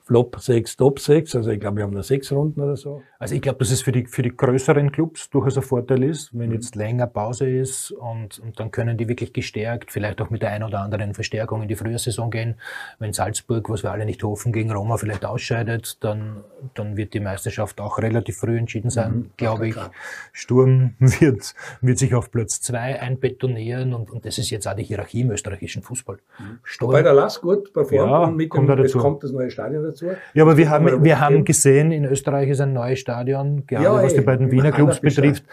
[0.10, 1.36] Flop 6, Top 6.
[1.36, 3.04] Also ich glaube, wir haben nur sechs Runden oder so.
[3.20, 6.32] Also ich glaube, dass es für die, für die größeren Clubs durchaus ein Vorteil ist,
[6.36, 10.42] wenn jetzt länger Pause ist und, und dann können die wirklich gestärkt, vielleicht auch mit
[10.42, 12.56] der ein oder anderen Verstärkung in die Frühjahrsaison gehen.
[12.98, 16.44] Wenn Salzburg, was wir alle nicht hoffen, gegen Roma vielleicht ausscheidet, dann,
[16.74, 19.74] dann wird die Meisterschaft auch relativ früh entschieden sein, mhm, glaube ich.
[19.76, 19.92] Klar.
[20.34, 24.86] Sturm wird, wird sich auf Platz zwei einbetonieren und, und das ist jetzt auch die
[24.86, 26.18] Hierarchie im österreichischen Fußball.
[26.40, 26.60] Mhm.
[26.64, 29.99] Sturm, Wobei der Lass gut performt ja, mit dem, kommt, kommt das neue Stadion dazu
[30.00, 30.16] dazu.
[30.34, 33.94] Ja, aber wir haben, wir haben gesehen, in Österreich ist ein neues Stadion, gerade ja,
[33.94, 35.44] was die beiden Wiener Clubs betrifft,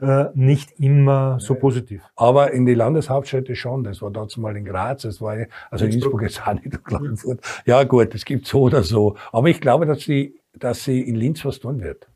[0.00, 2.02] äh, nicht immer so positiv.
[2.16, 3.84] Aber in die Landeshauptstädte schon.
[3.84, 5.36] Das war dazu mal in Graz, das war,
[5.70, 7.40] also in Innsbruck jetzt auch nicht Klagenfurt.
[7.64, 9.16] Ja gut, es gibt so oder so.
[9.32, 12.08] Aber ich glaube, dass sie, dass sie in Linz was tun wird.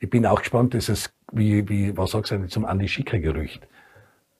[0.00, 3.66] Ich bin auch gespannt, dass es, wie, wie, was sagst du, zum Andi Schicker Gerücht.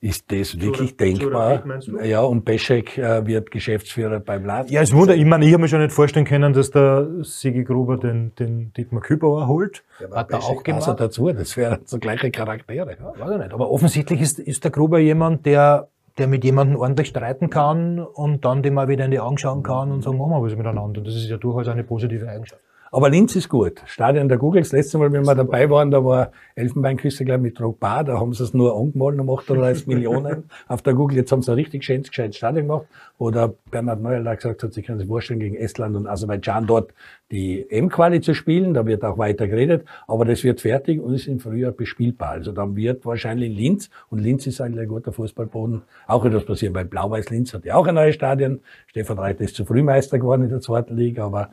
[0.05, 1.65] Ist das wirklich denkbar?
[2.03, 4.71] Ja, und Peschek äh, wird Geschäftsführer beim Land.
[4.71, 5.17] Ja, es wundert.
[5.17, 8.71] Ich meine, ich habe mir schon nicht vorstellen können, dass der Sigi Gruber den, den
[8.75, 9.83] Dietmar Kübauer holt.
[10.01, 10.83] Ja, Hat er auch gemacht.
[10.87, 12.99] Also dazu, das wären so gleiche Charaktere.
[13.01, 13.55] Ja, weiß ich nicht.
[13.55, 15.89] Aber offensichtlich ist, ist der Gruber jemand, der
[16.19, 19.63] der mit jemandem ordentlich streiten kann und dann dem mal wieder in die Augen schauen
[19.63, 21.01] kann und sagen, machen wir was miteinander.
[21.01, 22.61] Das ist ja durchaus eine positive Eigenschaft.
[22.95, 23.83] Aber Linz ist gut.
[23.87, 24.63] Stadion der Google.
[24.63, 28.05] Das letzte Mal, wenn wir dabei waren, da war Elfenbeinküste, glaube ich, mit Drogba.
[28.05, 31.17] Da haben sie es nur angemalt um 38 Millionen auf der Google.
[31.17, 32.87] Jetzt haben sie ein richtig schönes, gescheites Stadion gemacht.
[33.19, 36.95] Oder Bernhard Neuer gesagt hat, sie können sich vorstellen, gegen Estland und Aserbaidschan dort
[37.33, 38.75] die M-Quali zu spielen.
[38.75, 39.85] Da wird auch weiter geredet.
[40.07, 42.31] Aber das wird fertig und ist im Frühjahr bespielbar.
[42.31, 46.77] Also dann wird wahrscheinlich Linz, und Linz ist eigentlich ein guter Fußballboden, auch etwas passieren,
[46.77, 48.61] weil Blau-Weiß-Linz hat ja auch ein neues Stadion.
[48.87, 51.51] Stefan Reiter ist zu früh Meister geworden in der zweiten Liga, aber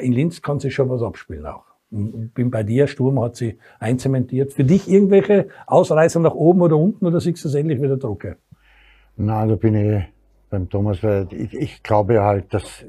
[0.00, 1.64] in Linz kann sich schon was abspielen auch.
[1.90, 4.52] Und bin bei dir, Sturm hat sie einzementiert.
[4.52, 7.96] Für dich irgendwelche Ausreißer nach oben oder unten oder siehst du es ähnlich wie der
[7.96, 8.36] Drucker?
[9.16, 10.04] Nein, da bin ich
[10.50, 12.84] beim Thomas, weil ich, ich glaube halt, dass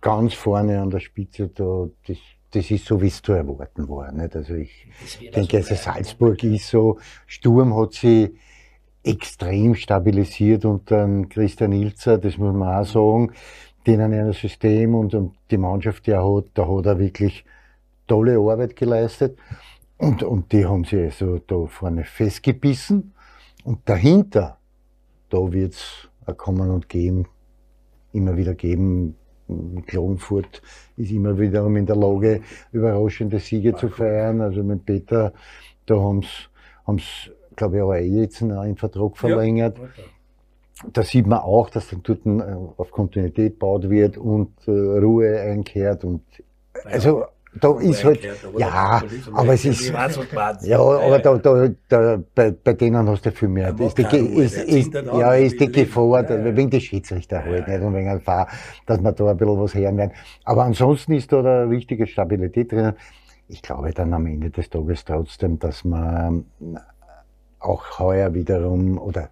[0.00, 2.16] ganz vorne an der Spitze da, das,
[2.52, 4.10] das ist so, wie es zu erwarten war.
[4.12, 4.34] Nicht?
[4.36, 4.88] Also ich
[5.34, 8.34] denke, also Salzburg ist so, Sturm hat sie
[9.02, 13.32] extrem stabilisiert unter Christian Ilzer, das muss man auch sagen
[13.86, 17.44] denen ein System und, und die Mannschaft, die er hat, da hat er wirklich
[18.06, 19.38] tolle Arbeit geleistet.
[19.96, 23.14] Und, und die haben sie also da vorne festgebissen.
[23.64, 24.58] Und dahinter,
[25.30, 27.26] da wird's es kommen und gehen,
[28.12, 29.16] immer wieder geben.
[29.86, 30.60] Klagenfurt
[30.96, 34.42] ist immer wiederum in der Lage, überraschende Siege zu feiern.
[34.42, 35.32] Also mit Peter,
[35.86, 36.50] da haben's
[36.86, 39.78] haben's glaube ich, auch jetzt einen Vertrag verlängert.
[39.78, 40.04] Ja
[40.92, 45.40] da sieht man auch, dass dann dort äh, auf Kontinuität gebaut wird und äh, Ruhe
[45.40, 46.22] einkehrt und
[46.84, 47.24] also
[47.60, 48.20] da ist halt,
[48.56, 49.88] ja, aber es ist,
[50.62, 53.74] ja, aber da, da, da, bei, bei denen hast du viel mehr.
[53.76, 56.56] Ja, ist die, ist, ist, ja, ist die Gefahr, ja, ja.
[56.56, 58.48] wegen des Schiedsrichter halt, nicht, und wegen der Gefahr,
[58.86, 60.12] dass man da ein bisschen was hören werden.
[60.44, 62.92] Aber ansonsten ist da eine richtige Stabilität drin.
[63.48, 66.44] Ich glaube dann am Ende des Tages trotzdem, dass man
[67.58, 69.30] auch heuer wiederum, oder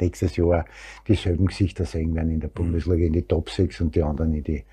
[0.00, 0.64] nächstes Jahr
[1.06, 2.54] dieselben Gesichter sehen werden in der mhm.
[2.54, 4.64] Bundesliga, in die Top 6 und die anderen in die.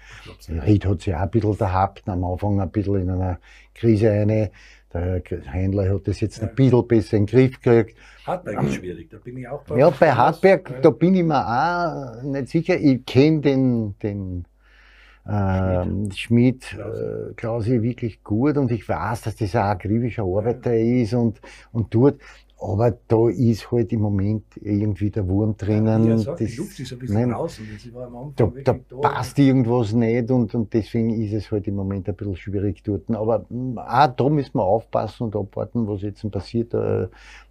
[0.50, 3.40] Ried hat sich auch ein bisschen gehabt, am Anfang ein bisschen in einer
[3.74, 4.52] Krise eine.
[4.94, 7.98] Der Händler hat das jetzt ein bisschen besser in den Griff gekriegt.
[8.28, 9.78] Hartberg ist schwierig, da bin ich auch bei.
[9.78, 12.78] Ja, bei Hartberg, da bin ich mir auch nicht sicher.
[12.78, 14.46] Ich kenne den, den
[15.30, 21.14] ähm, Schmidt, äh, Klausi wirklich gut und ich weiß, dass das ein akribischer Arbeiter ist
[21.14, 21.40] und,
[21.72, 22.20] und tut.
[22.63, 26.06] Aber da ist halt im Moment irgendwie der Wurm drinnen.
[26.08, 27.65] Ja, sagt, das, die Luft ist ein bisschen nein, draußen.
[28.36, 32.36] da, da passt irgendwas nicht und, und deswegen ist es halt im Moment ein bisschen
[32.36, 33.10] schwierig dort.
[33.10, 36.76] Aber hm, auch da müssen wir aufpassen und abwarten, was jetzt passiert.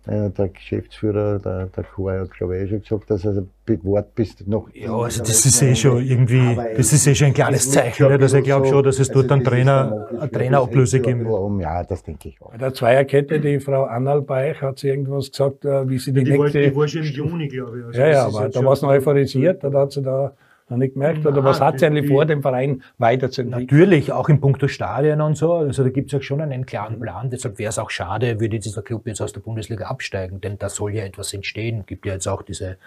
[0.07, 4.35] Der, der Geschäftsführer, der, der Chor hat glaube ich schon gesagt, dass er bewahrt bis
[4.47, 4.71] noch.
[4.73, 8.17] Ja, also das ist eh schon irgendwie, das ist eh schon ein kleines Zeichen, ne,
[8.17, 11.63] dass ich glaube schon, dass es dort einen Trainer, eine Trainerablöse geben wird.
[11.63, 12.51] Ja, das denke ich auch.
[12.51, 16.31] Bei der Zweierkette, die Frau Annalbeich hat sie irgendwas gesagt, äh, wie sie die, die
[16.31, 16.61] nächste...
[16.61, 17.85] War, die war schon im Juni, glaube ich.
[17.85, 20.33] Also ja, ja, aber da war es noch euphorisiert, da hat sie da
[20.77, 21.27] nicht gemerkt?
[21.27, 23.67] Oder was hat sie eigentlich vor, den Verein weiterzuentwickeln?
[23.67, 25.55] Natürlich, auch in puncto Stadien und so.
[25.55, 27.31] Also da gibt es auch schon einen klaren Plan.
[27.31, 30.69] Deshalb wäre es auch schade, würde dieser Club jetzt aus der Bundesliga absteigen, denn da
[30.69, 31.81] soll ja etwas entstehen.
[31.81, 32.79] Es gibt ja jetzt auch diese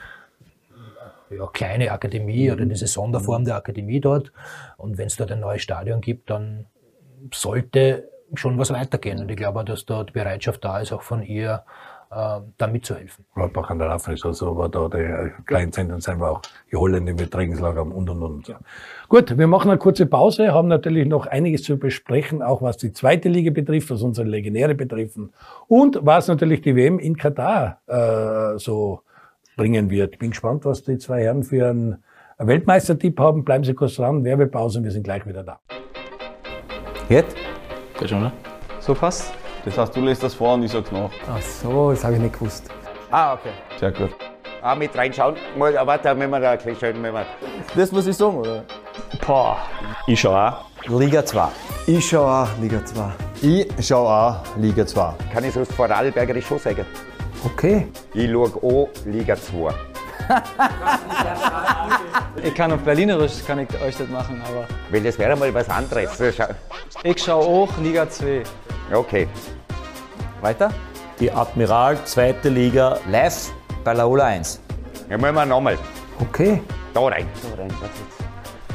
[1.30, 4.32] ja, kleine Akademie oder diese Sonderform der Akademie dort.
[4.78, 6.66] Und wenn es dort ein neues Stadion gibt, dann
[7.34, 9.20] sollte schon was weitergehen.
[9.20, 11.64] Und ich glaube, dass dort Bereitschaft da ist, auch von ihr
[12.14, 13.26] äh, da mitzuhelfen.
[13.34, 17.14] Gladbach an der Laufen ist also, aber da die Kleinzentren sind wir auch die Holländer
[17.14, 18.48] mit Trainingslager haben und und und.
[18.48, 18.60] Ja.
[19.10, 22.92] Gut, wir machen eine kurze Pause, haben natürlich noch einiges zu besprechen, auch was die
[22.92, 25.34] zweite Liga betrifft, was unsere Legionäre betreffen
[25.68, 29.02] und was natürlich die WM in Katar äh, so
[29.56, 30.14] bringen wird.
[30.14, 32.04] Ich bin gespannt, was die zwei Herren für einen
[32.38, 33.44] Weltmeistertipp haben.
[33.44, 35.60] Bleiben Sie kurz dran, Werbepause und wir sind gleich wieder da.
[37.10, 37.36] Jetzt?
[38.00, 38.32] Geht schon, ne?
[38.80, 39.34] So passt?
[39.66, 41.10] Das heißt, du lässt das vor und ich sag's nach.
[41.32, 42.66] Ach so, das habe ich nicht gewusst.
[43.12, 43.52] Ah, okay.
[43.80, 44.10] Sehr gut.
[44.62, 45.36] Ah, mit reinschauen.
[45.58, 47.26] Mal, ah, warte, wenn wir da ein schauen, wenn wir.
[47.76, 48.64] Das muss ich sagen, oder?
[49.26, 49.58] Boah.
[50.08, 50.66] Ich schau auch.
[50.88, 51.48] Liga 2.
[51.88, 53.02] Ich schaue auch Liga 2.
[53.42, 55.14] Ich schaue auch Liga 2.
[55.34, 56.86] Kann ich sonst Vorarlbergerisch schon sagen?
[57.46, 57.88] Okay.
[58.14, 59.74] Ich schaue auch Liga 2.
[62.44, 65.70] Ich kann auf Berlinerisch kann ich euch das machen, aber Weil das wäre mal was
[65.70, 66.18] anderes.
[66.18, 66.48] So, schau-
[67.04, 68.44] ich schaue auch Liga 2.
[68.94, 69.28] Okay.
[70.44, 70.70] Weiter?
[71.22, 72.98] Die Admiral, zweite Liga.
[73.10, 73.52] Live
[73.84, 74.60] bei Laola 1.
[75.10, 75.78] Ja, müssen wir nochmal.
[76.20, 76.62] Okay.
[76.94, 77.26] Da rein.
[77.42, 77.72] Da rein.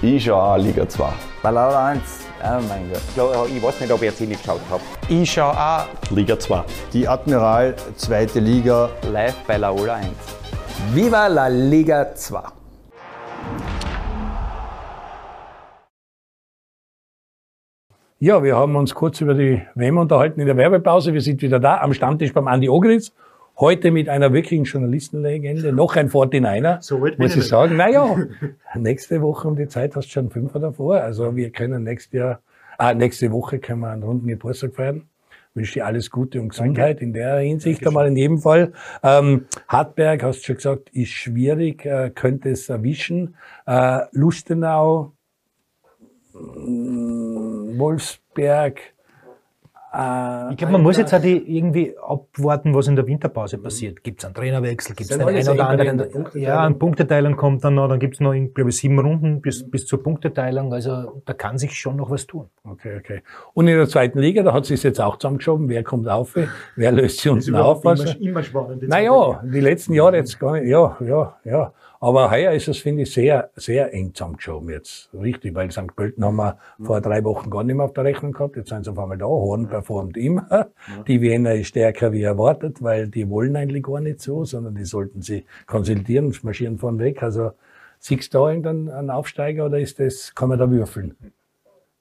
[0.00, 1.08] Ich schau auch Liga 2.
[1.42, 2.00] Bei Laola 1.
[2.42, 3.48] Oh mein Gott.
[3.48, 4.82] Ich weiß nicht, ob ich jetzt nicht geschaut habe.
[5.08, 6.64] Ich schaue auch Liga 2.
[6.94, 8.88] Die Admiral, zweite Liga.
[9.12, 10.08] Live bei Laola 1.
[10.94, 12.40] Viva la Liga 2.
[18.20, 21.12] Ja, wir haben uns kurz über die WM unterhalten in der Werbepause.
[21.14, 23.12] Wir sind wieder da am Stammtisch beim Andi Ogritz.
[23.58, 27.48] Heute mit einer wirklichen Journalistenlegende, noch ein 49er, So muss ich ich nicht.
[27.48, 27.76] sagen.
[27.76, 28.16] Naja,
[28.76, 31.00] nächste Woche um die Zeit hast du schon Fünfer davor.
[31.00, 32.40] Also wir können nächstes Jahr,
[32.76, 35.02] ah, nächste Woche können wir einen runden Geburtstag feiern.
[35.54, 38.72] Wünsche dir alles Gute und Gesundheit in der Hinsicht einmal in jedem Fall.
[39.02, 43.34] Ähm, Hartberg, hast du schon gesagt, ist schwierig, äh, könnte es erwischen.
[43.66, 45.12] Äh, Lustenau,
[46.32, 47.37] mh,
[47.78, 48.94] Wolfsberg,
[49.92, 54.04] äh, Ich glaube, man muss jetzt auch die irgendwie abwarten, was in der Winterpause passiert.
[54.04, 55.98] Gibt es einen Trainerwechsel, gibt es den einen oder anderen.
[55.98, 56.46] der Punkteteilung?
[56.46, 59.68] Ja, ein Punkteteilung kommt dann noch, dann gibt es noch, glaube ich, sieben Runden bis,
[59.68, 60.74] bis zur Punkteteilung.
[60.74, 62.48] Also da kann sich schon noch was tun.
[62.64, 63.22] Okay, okay.
[63.54, 66.36] Und in der zweiten Liga, da hat sich jetzt auch zusammengeschoben, wer kommt auf,
[66.76, 67.84] wer löst sie unten auf.
[67.86, 68.86] Also, immer spannend.
[68.88, 71.72] naja, die letzten Jahre jetzt gar nicht, ja, ja, ja.
[72.00, 75.10] Aber heuer ist es, finde ich, sehr, sehr eng zusammengeschoben jetzt.
[75.12, 75.94] Richtig, weil St.
[75.96, 78.56] Pölten haben wir vor drei Wochen gar nicht mehr auf der Rechnung gehabt.
[78.56, 79.26] Jetzt sind sie auf einmal da.
[79.26, 80.68] Horn performt immer.
[81.08, 84.84] Die Wiener ist stärker wie erwartet, weil die wollen eigentlich gar nicht so, sondern die
[84.84, 87.22] sollten sie konsultieren und marschieren vorn weg.
[87.22, 87.52] Also,
[87.98, 91.16] siehst du da irgendeinen einen Aufsteiger oder ist das, kann man da würfeln?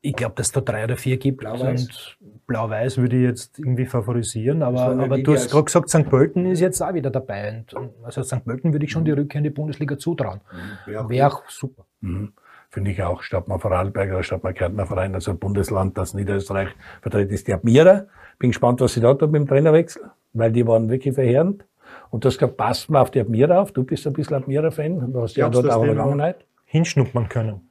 [0.01, 1.39] Ich glaube, dass es da drei oder vier gibt.
[1.39, 2.17] Blau-Weiß.
[2.47, 4.63] Blau-Weiß würde ich jetzt irgendwie favorisieren.
[4.63, 6.09] Aber, aber du hast gerade gesagt, St.
[6.09, 7.49] Pölten ist jetzt auch wieder dabei.
[7.49, 8.43] Und, und also St.
[8.45, 10.39] Pölten würde ich schon die Rückkehr in die Bundesliga zutrauen.
[10.85, 11.85] Wäre auch super.
[12.01, 12.33] Mhm.
[12.69, 13.21] Finde ich auch.
[13.21, 16.69] Stadtmann Vorarlberg oder Stadtmann Kärntner Verein, also ein Bundesland, das Niederösterreich
[17.01, 18.05] vertritt, ist die Admira.
[18.39, 21.65] Bin gespannt, was sie da tut mit dem Trainerwechsel, weil die waren wirklich verheerend.
[22.09, 23.71] Und das gesagt, passt mal auf die Admira auf.
[23.71, 25.11] Du bist ein bisschen Admira-Fan.
[25.11, 26.45] Du hast ja dort auch eine Vergangenheit.
[26.65, 27.66] Hinschnuppern können.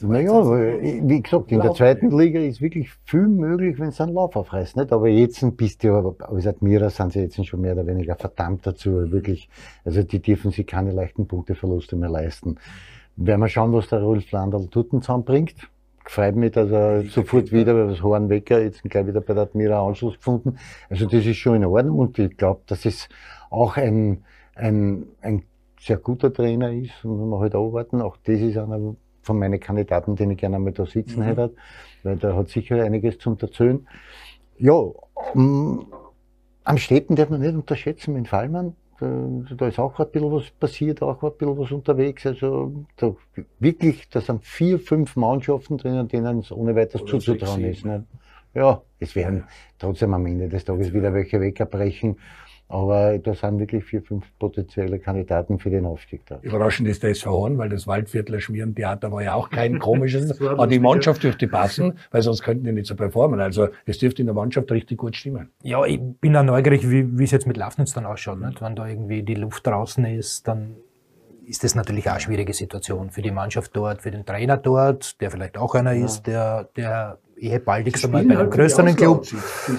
[0.00, 4.12] Naja, weil, wie gesagt, in der zweiten Liga ist wirklich viel möglich, wenn es einen
[4.12, 4.76] Lauf aufreißt.
[4.76, 4.92] Nicht?
[4.92, 8.66] Aber jetzt bist du, ja, als Admira sind sie jetzt schon mehr oder weniger verdammt
[8.66, 9.48] dazu, wirklich.
[9.86, 12.56] Also die dürfen sich keine leichten Punkteverluste mehr leisten.
[13.16, 15.54] Werden wir schauen, was der Rolf Landl Tutten zusammenbringt.
[16.04, 19.82] Freut mich, dass er sofort wieder, weil das Hornwecker jetzt gleich wieder bei der Admira
[19.82, 20.58] Anschluss gefunden.
[20.90, 23.08] Also das ist schon in Ordnung und ich glaube, dass es
[23.48, 25.42] auch ein, ein, ein
[25.80, 28.94] sehr guter Trainer ist und wenn wir halt abwarten, auch das ist einer
[29.26, 31.52] von meinen Kandidaten, den ich gerne einmal da sitzen hätte,
[32.04, 33.86] weil der hat sicher einiges zum erzählen.
[34.58, 34.80] Ja,
[35.34, 35.80] mm,
[36.64, 39.06] am Städten darf man nicht unterschätzen, mit Fallmann, da,
[39.56, 42.24] da ist auch ein bisschen was passiert, auch ein bisschen was unterwegs.
[42.24, 43.14] Also da,
[43.58, 47.84] wirklich, da sind vier, fünf Mannschaften drinnen, denen es ohne weiteres Oder zuzutrauen sechs, ist.
[47.84, 48.04] Nicht?
[48.54, 49.44] Ja, es werden
[49.78, 52.16] trotzdem am Ende des Tages wieder welche wegbrechen.
[52.68, 56.40] Aber da sind wirklich vier, fünf potenzielle Kandidaten für den Aufstieg da.
[56.42, 60.40] Überraschend ist der SV Horn, weil das Waldviertler Schmierentheater war ja auch kein komisches.
[60.40, 63.40] Aber die Mannschaft dürfte passen, weil sonst könnten die nicht so performen.
[63.40, 65.50] Also es dürfte in der Mannschaft richtig gut stimmen.
[65.62, 68.40] Ja, ich bin auch neugierig, wie, es jetzt mit Lafnitz dann ausschaut.
[68.40, 68.60] Nicht?
[68.60, 70.76] Wenn da irgendwie die Luft draußen ist, dann
[71.46, 75.20] ist das natürlich auch eine schwierige Situation für die Mannschaft dort, für den Trainer dort,
[75.20, 79.24] der vielleicht auch einer ist, der, der eher baldigst einmal bei einem größeren Club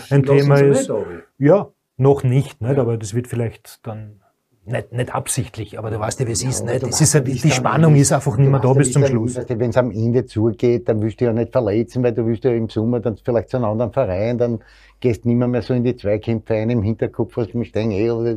[0.09, 0.89] ein Thema ist.
[1.37, 4.21] Ja, noch nicht, nicht, aber das wird vielleicht dann
[4.65, 6.65] nicht, nicht absichtlich, aber du weißt ja, wie es ist.
[6.65, 6.83] Nicht?
[6.83, 9.37] Es ist, halt- die Spannung ist einfach nicht mehr da bis zum Schluss.
[9.47, 12.51] Wenn es am Ende zugeht, dann willst du ja nicht verletzen, weil du willst ja
[12.51, 14.59] im Sommer dann vielleicht zu einem anderen Verein, dann
[14.99, 17.93] gehst du nicht mehr, mehr so in die Zweikämpfe ein, im Hinterkopf du mich denken,
[17.93, 18.35] ey, oder,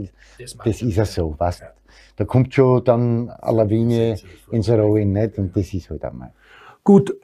[0.64, 1.64] das ist ja so, weißt
[2.16, 4.16] Da kommt schon dann eine Lawine
[4.52, 5.36] ins Rollen, nicht?
[5.38, 6.32] Und das ist halt einmal.
[6.84, 7.16] Gut,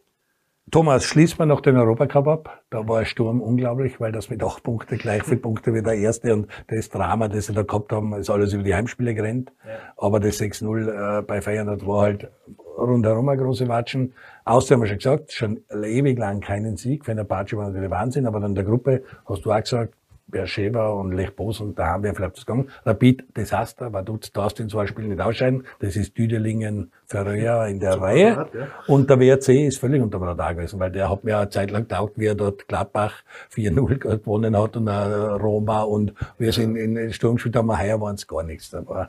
[0.73, 2.63] Thomas, schließt man noch den Europacup ab.
[2.71, 5.95] Da war ein Sturm unglaublich, weil das mit acht Punkten gleich viele Punkte wie der
[5.95, 9.53] erste und das Drama, das sie da gehabt haben, ist alles über die Heimspiele gerannt.
[9.97, 12.31] Aber das 6-0 äh, bei Feyenoord war halt
[12.77, 14.13] rundherum ein große Watschen.
[14.45, 17.05] Außerdem haben wir schon gesagt, schon ewig lang keinen Sieg.
[17.05, 19.95] Fenerbahce war natürlich Wahnsinn, aber dann in der Gruppe hast du auch gesagt,
[20.29, 22.69] Beersheba und Lech Bosen, da haben wir vielleicht das gegangen.
[22.85, 25.65] Rapid Desaster, weil du darfst in zwei Spielen nicht ausscheiden.
[25.79, 28.35] Das ist Düdelingen, Ferreira in der Reihe.
[28.35, 28.67] Grad, ja.
[28.89, 31.71] Und der WRC ist völlig unter dem Radar gewesen, weil der hat mir eine Zeit
[31.71, 33.23] lang taugt, wie er dort Gladbach
[33.55, 38.17] 4-0 gewonnen hat und äh, Roma und wir sind in Sturm gespielt haben, heuer waren
[38.17, 38.71] es gar nichts.
[38.71, 39.09] Da war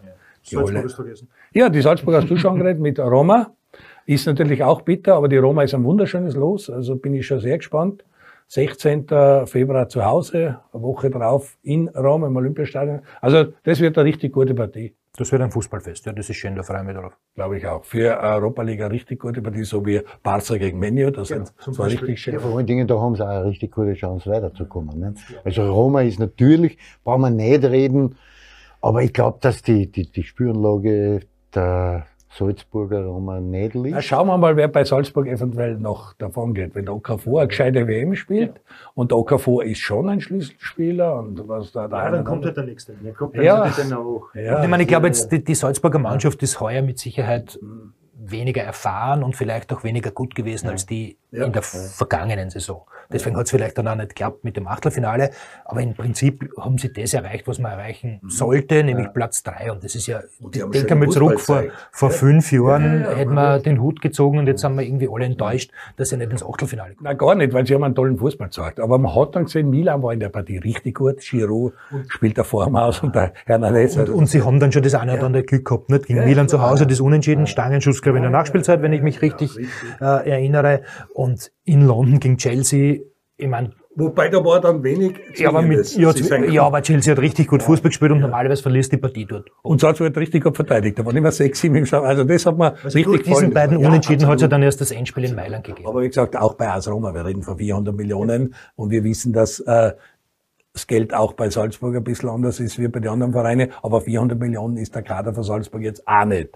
[0.50, 1.28] die Salzburg ist vergessen.
[1.54, 3.52] ja, die Salzburg hast du schon geredet mit Roma.
[4.06, 6.70] Ist natürlich auch bitter, aber die Roma ist ein wunderschönes Los.
[6.70, 8.04] Also bin ich schon sehr gespannt.
[8.48, 9.08] 16.
[9.46, 13.02] Februar zu Hause, eine Woche drauf in Rom im Olympiastadion.
[13.22, 16.56] Also das wird eine richtig gute Partie, Das wird ein Fußballfest, ja, das ist schön,
[16.56, 17.14] da freue ich mich drauf.
[17.36, 17.84] glaube ich auch.
[17.84, 21.12] Für Europa League eine richtig gute Partie, so wie Barca gegen Menu.
[21.12, 21.86] Das, Ja, war Beispiel.
[21.88, 22.34] richtig schön.
[22.36, 24.98] Ja, vor allen Dingen, da haben sie auch eine richtig gute Chance weiterzukommen.
[25.00, 25.14] Ne?
[25.44, 28.16] Also Roma ist natürlich, brauchen wir nicht reden,
[28.80, 31.22] aber ich glaube, dass die, die, die Spüranlage
[31.54, 32.06] der
[32.38, 36.76] Salzburger Roma nicht Na, schauen wir mal, wer bei Salzburg eventuell noch davon geht.
[36.76, 38.62] Wenn der Okafor eine gescheite WM spielt
[38.94, 42.94] und der Okafor ist schon ein Schlüsselspieler und was da da halt der nächste.
[43.04, 43.64] Ja, kommt Ja.
[43.98, 44.28] auch.
[44.36, 47.60] Ja, ich meine, ich glaube jetzt, die, die Salzburger Mannschaft ist heuer mit Sicherheit
[48.32, 52.86] weniger erfahren und vielleicht auch weniger gut gewesen als die in der vergangenen Saison.
[53.12, 55.32] Deswegen hat es vielleicht dann auch nicht geklappt mit dem Achtelfinale.
[55.66, 59.72] Aber im Prinzip haben sie das erreicht, was man erreichen sollte, nämlich Platz drei.
[59.72, 63.82] Und das ist ja, haben denke mal zurück, vor, vor fünf Jahren hätten wir den
[63.82, 67.04] Hut gezogen und jetzt sind wir irgendwie alle enttäuscht, dass sie nicht ins Achtelfinale kommen.
[67.04, 68.80] Na gar nicht, weil sie haben einen tollen Fußball gezeigt.
[68.80, 71.20] Aber man hat dann gesehen, Milan war in der Partie richtig gut.
[71.20, 71.74] Giroud
[72.10, 73.96] spielt da vorm aus und der Hernandez.
[73.96, 75.90] Und, und sie haben dann schon das eine oder andere Glück gehabt.
[75.90, 76.08] Nicht?
[76.08, 79.22] Gegen Milan zu Hause das Unentschieden, Stangenschuss, glaube ich, in der Nachspielzeit, wenn ich mich
[79.22, 79.58] richtig
[80.02, 80.82] äh, erinnere.
[81.14, 83.00] Und in London gegen Chelsea,
[83.38, 85.16] ich meine, Wobei da war dann wenig.
[85.38, 86.14] ja, aber, mit, ja,
[86.46, 89.50] ja, aber Chelsea hat richtig gut Fußball gespielt und normalerweise verliest die Partie dort.
[89.64, 91.00] Und Salzburg hat richtig gut verteidigt.
[91.00, 92.04] Da waren immer sechs, sieben im Stau.
[92.04, 93.54] Also das hat mir Durch richtig diesen gefallen.
[93.54, 95.90] beiden Ja, Unentschieden hat es ja dann erst das Endspiel in Mailand gegeben.
[95.90, 99.34] Aber wie gesagt, auch bei AS Roma, wir reden von 400 Millionen und wir wissen,
[99.34, 99.94] dass äh,
[100.74, 104.02] das Geld auch bei Salzburg ein bisschen anders ist wie bei den anderen Vereinen, aber
[104.02, 106.50] 400 Millionen ist der Kader von Salzburg jetzt auch nicht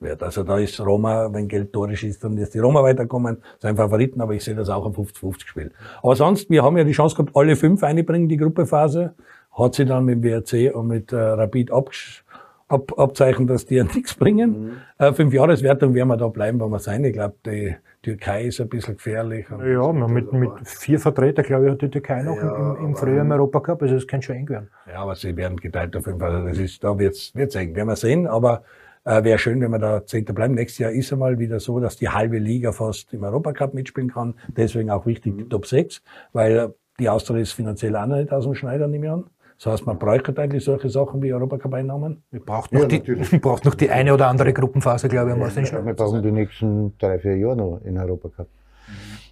[0.00, 0.22] wert.
[0.22, 4.20] Also da ist Roma, wenn Geld torisch ist, dann ist die Roma weiterkommen, sein Favoriten,
[4.20, 5.70] aber ich sehe das auch ein 50-50-Spiel.
[6.02, 9.14] Aber sonst, wir haben ja die Chance gehabt, alle fünf einbringen, die Gruppephase,
[9.52, 12.24] hat sie dann mit dem WRC und mit äh, Rapid abgesch
[12.70, 14.80] ab, abzeichnen, dass die ja nichts bringen.
[14.98, 17.04] Äh, fünf Jahreswertung werden wir da bleiben, wo wir sein.
[17.04, 19.50] Ich glaube, die Türkei ist ein bisschen gefährlich.
[19.50, 22.96] Und Ja, mit, mit vier Vertreter, glaube ich, hat die Türkei noch im, im, im
[22.96, 24.70] Frühjahr im Europacup, also das kann schon eng werden.
[24.88, 26.22] Ja, aber sie werden geteilt auf fünf.
[26.22, 27.74] Also das ist, da wird's, wird's eng.
[27.74, 28.26] Werden wir sehen.
[28.26, 28.62] Aber
[29.04, 30.54] äh, wäre schön, wenn wir da Zehnter bleiben.
[30.54, 34.34] Nächstes Jahr ist einmal wieder so, dass die halbe Liga fast im Europacup mitspielen kann.
[34.48, 38.44] Deswegen auch wichtig die Top 6, weil die Austria ist finanziell auch noch nicht aus
[38.44, 39.24] dem Schneider, nehme ich an.
[39.56, 42.22] Das heißt, man bräuchte eigentlich solche Sachen wie Europacup-Einnahmen.
[42.30, 42.98] Wir braucht noch, die,
[43.40, 46.22] braucht noch die eine oder andere Gruppenphase, glaube ich, um aus den Ja, wir brauchen
[46.22, 48.48] die nächsten drei, vier Jahre noch in Europa Cup.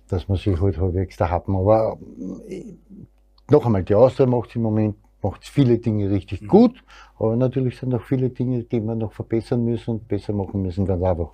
[0.09, 1.57] Dass man sich halt halbwegs da haben.
[1.57, 1.99] Aber
[2.47, 2.75] äh,
[3.51, 6.83] noch einmal, die Austria macht im Moment macht viele Dinge richtig gut,
[7.19, 10.87] aber natürlich sind auch viele Dinge, die wir noch verbessern müssen und besser machen müssen,
[10.87, 11.33] ganz einfach.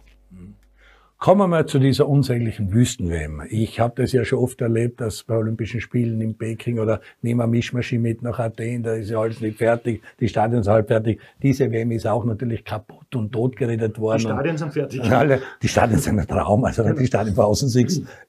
[1.24, 3.44] Kommen wir mal zu dieser unsäglichen Wüsten-WM.
[3.48, 7.40] Ich habe das ja schon oft erlebt, dass bei Olympischen Spielen in Peking oder nehmen
[7.40, 10.88] wir Mischmaschine mit nach Athen, da ist ja alles nicht fertig, die Stadien sind halb
[10.88, 11.22] fertig.
[11.42, 14.18] Diese WM ist auch natürlich kaputt und totgeredet worden.
[14.18, 15.00] Die Stadien sind fertig.
[15.10, 17.70] Alle, die Stadien sind ein Traum, also wenn die Stadien von außen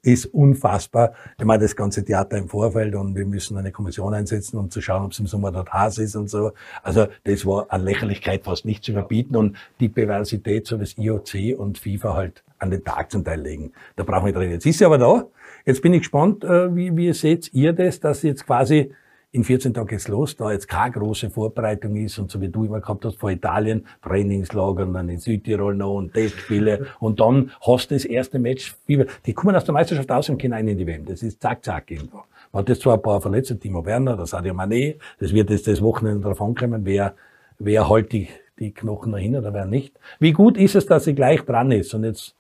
[0.02, 1.12] ist unfassbar.
[1.38, 4.80] Ich meine, das ganze Theater im Vorfeld und wir müssen eine Kommission einsetzen, um zu
[4.80, 6.54] schauen, ob es im Sommer dort heiß ist und so.
[6.82, 11.60] Also das war an Lächerlichkeit fast nicht zu überbieten und die Perversität, so das IOC
[11.60, 13.72] und FIFA halt an den Tag zum Teil legen.
[13.96, 14.52] Da brauchen wir nicht reden.
[14.54, 15.28] Jetzt ist sie aber da.
[15.66, 18.92] Jetzt bin ich gespannt, äh, wie, wie seht ihr das, dass jetzt quasi
[19.36, 22.64] in 14 Tagen geht's los, da jetzt keine große Vorbereitung ist und so wie du
[22.64, 27.52] immer gehabt hast vor Italien, Trainingslager und dann in Südtirol noch und Testspiele und dann
[27.60, 30.78] hast du das erste Match, die kommen aus der Meisterschaft aus und gehen ein in
[30.78, 31.04] die WM.
[31.04, 32.24] Das ist zack, zack irgendwo.
[32.54, 35.68] Man hat jetzt zwar ein paar Verletzte, Timo Werner, das Sadio Mané, das wird jetzt
[35.68, 37.16] das Wochenende drauf ankommen, wer,
[37.60, 40.00] wer halt die, die Knochen noch hin oder wer nicht.
[40.18, 42.36] Wie gut ist es, dass sie gleich dran ist und jetzt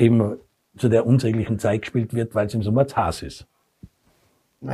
[0.00, 0.38] eben
[0.76, 3.46] zu der unsäglichen Zeit gespielt wird, weil es im Sommer zu heiß ist.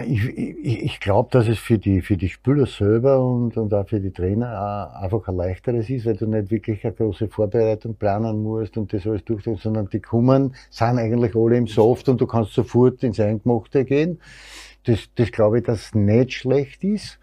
[0.04, 3.88] Ich, ich, ich glaube, dass es für die, für die Spieler selber und, und auch
[3.88, 8.42] für die Trainer einfach ein leichteres ist, weil du nicht wirklich eine große Vorbereitung planen
[8.42, 12.26] musst und das alles durchdrehen, sondern die kommen, sind eigentlich alle im Soft und du
[12.26, 14.18] kannst sofort ins Eingemachte gehen.
[14.86, 17.20] Das, das glaube ich, dass nicht schlecht ist.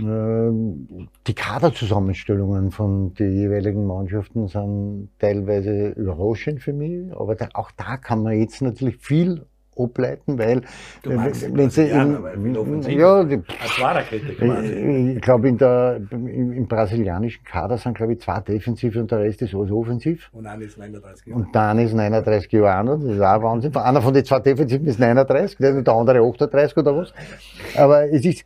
[0.00, 7.70] Ähm, Die Kaderzusammenstellungen von den jeweiligen Mannschaften sind teilweise überraschend für mich, aber da, auch
[7.72, 10.62] da kann man jetzt natürlich viel ableiten, weil
[11.02, 13.42] Du wenn, sie in, ja, die,
[15.16, 19.20] ich glaube, in der, im, im brasilianischen Kader sind, glaube ich, zwei defensiv und der
[19.20, 20.30] Rest ist alles offensiv.
[20.32, 21.40] Und einer ist 39 Jahre.
[21.40, 23.76] Und dann ist 39 Jahre alt, das ist auch Wahnsinn.
[23.76, 27.12] Einer von den zwei Defensiven ist 39, der der andere 38 oder was.
[27.76, 28.44] Aber es ist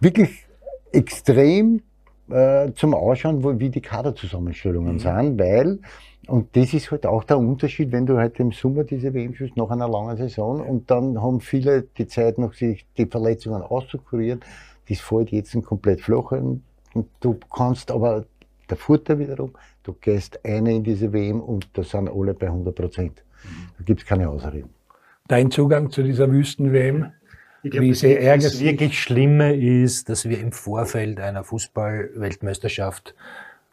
[0.00, 0.46] wirklich
[0.92, 1.82] extrem
[2.30, 5.78] äh, zum Ausschauen, wo, wie die Kaderzusammenstellungen sind, weil,
[6.26, 9.56] und das ist halt auch der Unterschied, wenn du halt im Sommer diese WM spielst,
[9.56, 14.40] nach einer langen Saison, und dann haben viele die Zeit noch, sich die Verletzungen auszukurieren,
[14.88, 16.32] das fällt jetzt komplett flach.
[16.32, 16.62] Und
[17.20, 18.24] du kannst aber,
[18.68, 22.74] der Vorteil wiederum, du gehst eine in diese WM und da sind alle bei 100
[22.74, 23.24] Prozent.
[23.78, 24.70] Da gibt's keine Ausreden.
[25.26, 27.12] Dein Zugang zu dieser Wüsten-WM?
[27.62, 28.60] Glaube, Wie sehr das ärgert dich?
[28.62, 33.14] wirklich Schlimme ist, dass wir im Vorfeld einer Fußball-Weltmeisterschaft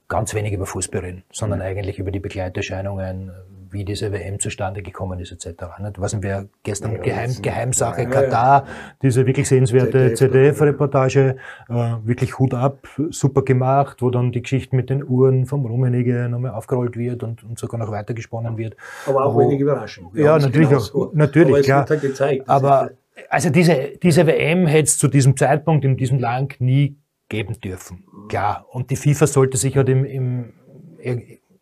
[0.10, 3.32] ganz wenig über Fußball reden, sondern eigentlich über die Begleiterscheinungen,
[3.70, 5.64] wie diese WM zustande gekommen ist, etc.
[5.82, 6.00] Nicht?
[6.00, 8.66] Was wir gestern Geheim, Geheimsache Katar,
[9.02, 11.36] diese wirklich sehenswerte ZDF-Reportage,
[11.68, 11.74] äh,
[12.06, 16.52] wirklich Hut ab, super gemacht, wo dann die Geschichte mit den Uhren vom Rummenigge nochmal
[16.52, 18.78] aufgerollt wird und, und sogar noch weitergesponnen wird.
[19.06, 20.08] Aber auch Wo- wenig überraschend.
[20.14, 21.08] Ja, natürlich, genauso.
[21.10, 21.86] auch, natürlich, Aber klar.
[21.90, 22.44] halt gezeigt.
[22.48, 22.92] Das Aber
[23.30, 26.98] also diese, diese WM hätte es zu diesem Zeitpunkt in diesem Land nie
[27.30, 28.06] geben dürfen.
[28.30, 28.66] Klar.
[28.70, 30.54] Und die FIFA sollte sich halt im, im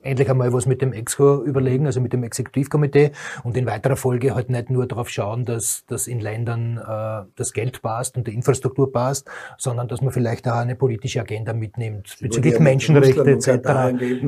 [0.06, 3.12] endlich einmal was mit dem Exco überlegen, also mit dem Exekutivkomitee
[3.44, 7.54] und in weiterer Folge halt nicht nur darauf schauen, dass, dass in Ländern äh, das
[7.54, 12.18] Geld passt und die Infrastruktur passt, sondern dass man vielleicht auch eine politische Agenda mitnimmt
[12.22, 13.50] bezüglich Menschenrechte etc.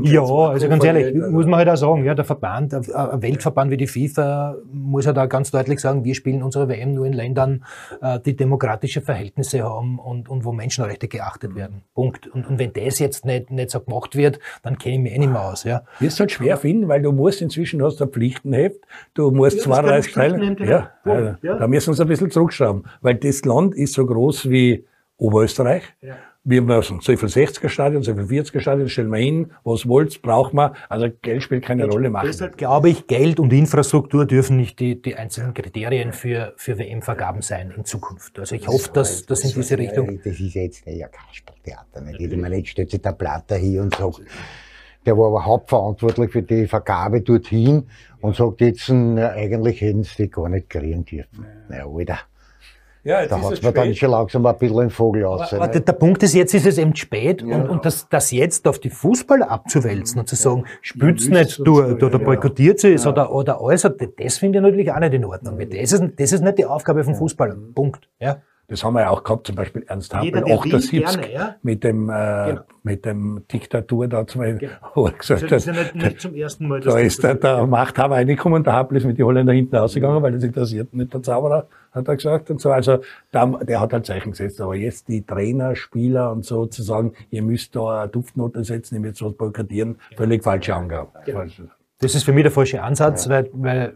[0.04, 1.32] Ja, also ganz ehrlich, also.
[1.32, 5.14] muss man halt auch sagen, ja, der Verband, ein Weltverband wie die FIFA muss ja
[5.14, 7.64] da ganz deutlich sagen, wir spielen unsere WM nur in Ländern,
[8.02, 11.84] äh, die demokratische Verhältnisse haben und, und wo Menschenrechte geachtet werden.
[11.94, 12.28] Punkt.
[12.28, 15.20] Und, und wenn das jetzt nicht, nicht so gemacht wird, dann kenne ich mich eh
[15.20, 15.66] nicht mehr aus.
[15.68, 15.84] Ja.
[16.00, 18.80] Wirst du halt schwer finden, weil du musst inzwischen hast du ein Pflichtenheft,
[19.14, 20.56] du musst 32 Teile.
[20.66, 24.50] Ja, also, da müssen wir uns ein bisschen zurückschrauben, weil das Land ist so groß
[24.50, 24.86] wie
[25.18, 25.84] Oberösterreich.
[26.50, 30.22] Wir müssen so viel 60er Stadion, so viel 40er Stadion, stellen wir hin, was wollt,
[30.22, 30.74] braucht man.
[30.88, 32.28] Also Geld spielt keine Rolle machen.
[32.28, 37.42] Deshalb glaube ich, Geld und Infrastruktur dürfen nicht die, die einzelnen Kriterien für, für WM-Vergaben
[37.42, 38.40] sein in Zukunft.
[38.40, 40.22] Also ich hoffe, dass das in diese Richtung.
[40.24, 42.00] Das ist jetzt ja Kasperltheater.
[42.00, 42.22] Nicht?
[42.22, 44.22] Ich meine, jetzt stellt sich der Platter hier und sagt,
[45.08, 47.88] der war aber hauptverantwortlich für die Vergabe dorthin
[48.22, 51.46] und sagt jetzt, na, eigentlich hätten sie die gar nicht kriegen dürfen.
[51.70, 52.20] Na, Alter.
[53.04, 55.54] Ja, Da hat es man dann schon langsam ein bisschen den Vogel aus.
[55.54, 58.68] Aber der, der Punkt ist, jetzt ist es eben spät und, und das, das jetzt
[58.68, 63.62] auf die Fußballer abzuwälzen und zu sagen, spült's nicht dort oder boykottiert es oder, oder
[63.62, 65.58] äußert, das finde ich natürlich auch nicht in Ordnung.
[65.58, 67.56] Das ist, das ist nicht die Aufgabe vom Fußballer.
[67.74, 68.10] Punkt.
[68.20, 68.42] Ja.
[68.70, 71.56] Das haben wir ja auch gehabt, zum Beispiel Ernst Happel, der will, 78, gerne, ja.
[71.62, 75.96] mit dem, äh, mit dem Diktatur da zum Beispiel, wo er gesagt hat, Also nicht,
[75.96, 76.82] nicht zum ersten Mal.
[76.82, 80.34] da ist der, der Machthaber reingekommen, der Happel ist mit den Holländer hinten rausgegangen, weil
[80.34, 82.70] das interessiert nicht der Zauberer, hat er gesagt und so.
[82.72, 83.00] Also
[83.32, 84.60] da, der hat halt Zeichen gesetzt.
[84.60, 88.96] Aber jetzt die Trainer, Spieler und so zu sagen, ihr müsst da eine Duftnote setzen,
[88.96, 91.12] ihr müsst was boykottieren, völlig falsche Angabe.
[91.32, 91.62] Falsch.
[92.00, 93.94] Das ist für mich der falsche Ansatz, weil, weil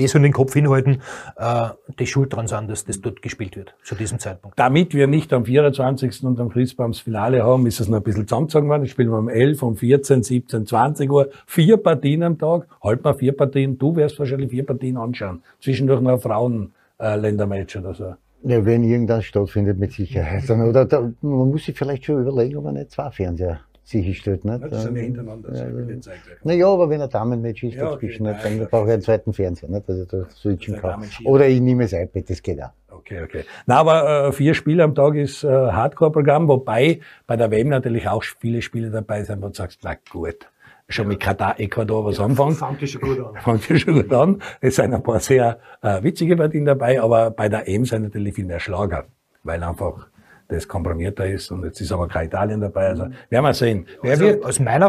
[0.00, 1.02] das in den Kopf hinhalten,
[1.36, 4.58] äh, die schuld dran sind, dass das dort gespielt wird, zu diesem Zeitpunkt.
[4.58, 6.24] Damit wir nicht am 24.
[6.24, 8.82] und am Christbaums Finale haben, ist es noch ein bisschen zusammengezogen worden.
[8.82, 11.28] Das spielen wir um 11, um 14, 17, 20 Uhr.
[11.46, 12.66] Vier Partien am Tag.
[12.82, 13.78] Halt mal vier Partien.
[13.78, 15.42] Du wirst wahrscheinlich vier Partien anschauen.
[15.60, 18.14] Zwischendurch noch ein Frauen-Ländermatch oder so.
[18.42, 20.48] Ja, wenn irgendwas stattfindet, mit Sicherheit.
[20.50, 24.44] Oder da, man muss sich vielleicht schon überlegen, ob man nicht zwei Fernseher sicherstellt.
[24.44, 24.62] Nicht?
[24.70, 25.54] Das sind ja hintereinander.
[25.54, 25.70] Ja,
[26.00, 26.16] so ja.
[26.44, 27.92] Naja, aber wenn ein Damenmatch ist Ja, okay.
[27.92, 28.64] dazwischen, nicht, Nein, dann ja.
[28.70, 29.68] brauche ich einen zweiten Fernseher.
[29.68, 29.88] Nicht?
[29.88, 31.04] Also da switchen Ein kann.
[31.24, 32.70] Oder ich nehme das iPad, das geht auch.
[32.88, 33.44] Okay, okay.
[33.66, 38.08] Na, aber äh, vier Spiele am Tag ist äh, Hardcore-Programm, wobei bei der WM natürlich
[38.08, 40.46] auch viele Spiele dabei sind, wo du sagst, na gut,
[40.88, 42.54] schon mit Katar, Ecuador was anfangen.
[42.54, 43.34] Fängt schon gut an.
[43.42, 44.42] Fangt ja schon gut an.
[44.60, 48.34] Es sind ein paar sehr äh, witzige Partien dabei, aber bei der EM sind natürlich
[48.34, 49.06] viel mehr Schlager,
[49.42, 50.08] weil einfach
[50.50, 52.88] das komprimierter ist und jetzt ist aber kein Italien dabei.
[52.88, 53.86] Also werden wir sehen.
[54.02, 54.44] Wer Also, wird?
[54.44, 54.86] aus, meiner,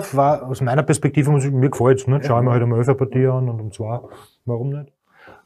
[0.47, 2.19] aus meiner Perspektive muss ich, mir gefällt's, ne?
[2.23, 3.99] Schauen wir halt um 11 Uhr Partie an und um 2.
[4.45, 4.91] Warum nicht?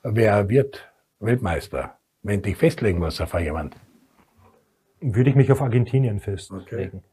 [0.03, 0.89] Wer wird
[1.20, 1.95] Weltmeister?
[2.24, 3.76] Wenn dich festlegen muss auf jemand.
[5.01, 7.03] Würde ich mich auf Argentinien festlegen.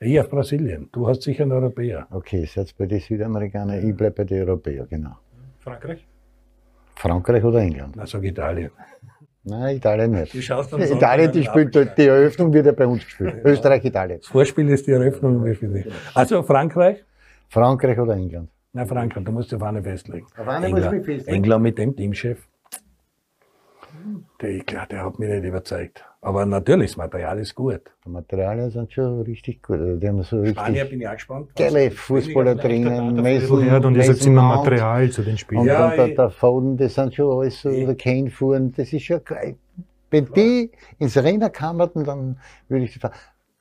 [0.00, 0.88] Ich auf Brasilien.
[0.92, 2.06] Du hast sicher einen Europäer.
[2.10, 5.16] Okay, seid bei den Südamerikanern, ich bleibe bei den Europäern, genau.
[5.58, 6.06] Frankreich?
[6.94, 7.96] Frankreich oder England?
[7.96, 8.70] Na, sag Italien.
[9.48, 10.34] Nein, Italien nicht.
[10.34, 13.36] Du schaust am Italien, die spielt, in die Eröffnung wird ja bei uns gespielt.
[13.44, 14.18] Österreich, Italien.
[14.20, 15.44] Das Vorspiel ist die Eröffnung.
[16.14, 17.04] Also Frankreich?
[17.48, 18.50] Frankreich oder England?
[18.74, 20.26] Na, Frankreich, du musst dich auf eine festlegen.
[20.36, 21.36] Auf eine muss ich mich England, festlegen.
[21.36, 22.38] England mit dem Teamchef.
[24.40, 26.04] Der, ich der hat mich nicht überzeugt.
[26.20, 27.80] Aber natürlich, das Material ist gut.
[28.04, 29.78] Die Materialien sind schon richtig gut.
[29.80, 31.54] Also die haben so richtig bin ich auch gespannt.
[31.56, 33.16] geile Fußballer drinnen.
[33.16, 35.60] Mason, Gehört und Mason immer Material zu den Spielen.
[35.62, 39.04] Und Ja, dann der, Foden, das sind schon alles so, der Kane fuhren, das ist
[39.04, 39.56] schon geil.
[40.10, 42.38] Wenn die ins Rennen kamen, dann
[42.68, 43.14] würde ich sie fragen,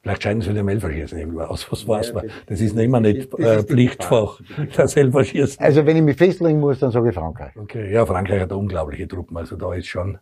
[0.07, 1.69] Vielleicht scheiden sie den Elferschießen irgendwo aus.
[1.69, 2.31] Was weiß man?
[2.45, 4.39] Das ist immer nicht äh, Pflichtfach,
[4.77, 5.59] das Elferschießen.
[5.59, 7.53] also wenn ich mich festlegen muss, dann sage ich Frankreich.
[7.57, 9.35] Okay, ja, Frankreich hat unglaubliche Truppen.
[9.35, 10.17] Also da ist schon,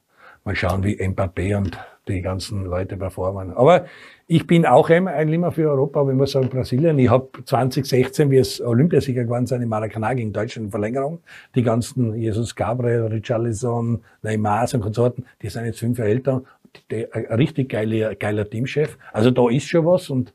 [0.45, 1.77] mal schauen, wie Mbappé und
[2.07, 3.51] die ganzen Leute performen.
[3.51, 3.85] Aber
[4.27, 6.99] ich bin auch ein immer für Europa, aber ich muss sagen, Brasilien.
[6.99, 11.19] Ich habe 2016, wie es Olympiasieger geworden sind, im Maracanã gegen Deutschland in Verlängerung,
[11.55, 16.43] die ganzen Jesus Gabriel, Richarlison, Neymar und Konsorten, die sind jetzt fünf Jahre älter.
[16.91, 18.97] Ein richtig geiler, geiler Teamchef.
[19.13, 20.33] Also da ist schon was und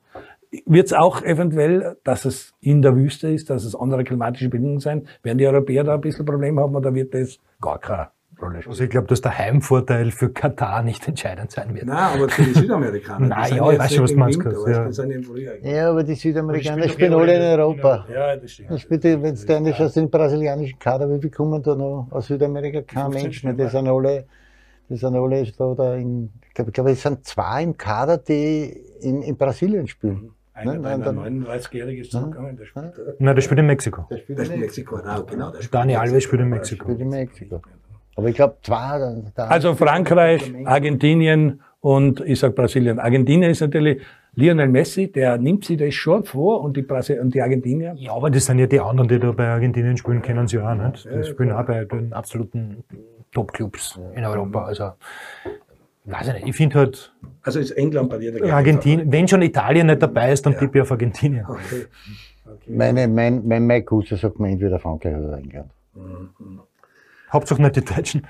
[0.66, 4.80] wird es auch eventuell, dass es in der Wüste ist, dass es andere klimatische Bedingungen
[4.80, 8.06] sind, werden die Europäer da ein bisschen Probleme haben oder wird das gar kein
[8.40, 8.62] Problem?
[8.66, 11.86] Also ich glaube, dass der Heimvorteil für Katar nicht entscheidend sein wird.
[11.86, 13.26] Nein, aber für die Südamerikaner.
[13.36, 14.40] Nein, ja, ich weiß schon, was du meinst.
[14.66, 14.88] Ja.
[14.88, 15.70] Ja.
[15.70, 18.06] ja, aber die Südamerikaner spielen alle in Europa.
[18.12, 18.90] Ja, das stimmt.
[18.90, 22.82] Wenn du dann schaust, den brasilianischen Kader, wie viel kommen da noch aus Südamerika?
[22.82, 23.52] Kein Mensch mehr.
[23.52, 24.24] Die sind alle,
[24.88, 28.18] die sind alle da, da in, ich glaube, ich glaube, es sind zwei im Kader,
[28.18, 28.64] die
[29.00, 30.32] in, in Brasilien spielen.
[30.52, 33.20] Einer bei einer 39-Jährige ist zurückgegangen, der spielt.
[33.20, 34.06] Nein, der spielt in Mexiko.
[34.10, 35.52] Der spielt in Mexiko, genau.
[35.70, 36.84] Dani Alves spielt in Mexiko.
[36.84, 37.62] Spielt in Mexiko.
[38.16, 39.22] Aber ich glaube, zwei.
[39.34, 42.98] Da also Frankreich, Argentinien und ich sag Brasilien.
[42.98, 44.02] Argentinien ist natürlich
[44.34, 47.94] Lionel Messi, der nimmt sich das schon vor und die, Brasil und die Argentinier.
[47.96, 50.74] Ja, aber das sind ja die anderen, die da bei Argentinien spielen, kennen sie auch
[50.74, 51.06] nicht.
[51.06, 52.84] Die spielen auch bei den absoluten
[53.32, 54.64] Top-Clubs in Europa.
[54.64, 54.92] Also
[56.04, 56.48] Weiß ich nicht.
[56.48, 57.12] Ich finde halt.
[57.42, 59.10] Also ist England bei dir der Argentinien.
[59.12, 60.58] Wenn schon Italien nicht dabei ist, dann ja.
[60.58, 61.44] tippe ich auf Argentinien.
[61.46, 61.86] Okay.
[62.46, 62.70] okay.
[62.72, 65.70] Meine, mein, mein Cousin sagt mir entweder Frankreich oder England.
[65.94, 66.60] Mhm.
[67.32, 68.26] Hauptsache nicht die Deutschen.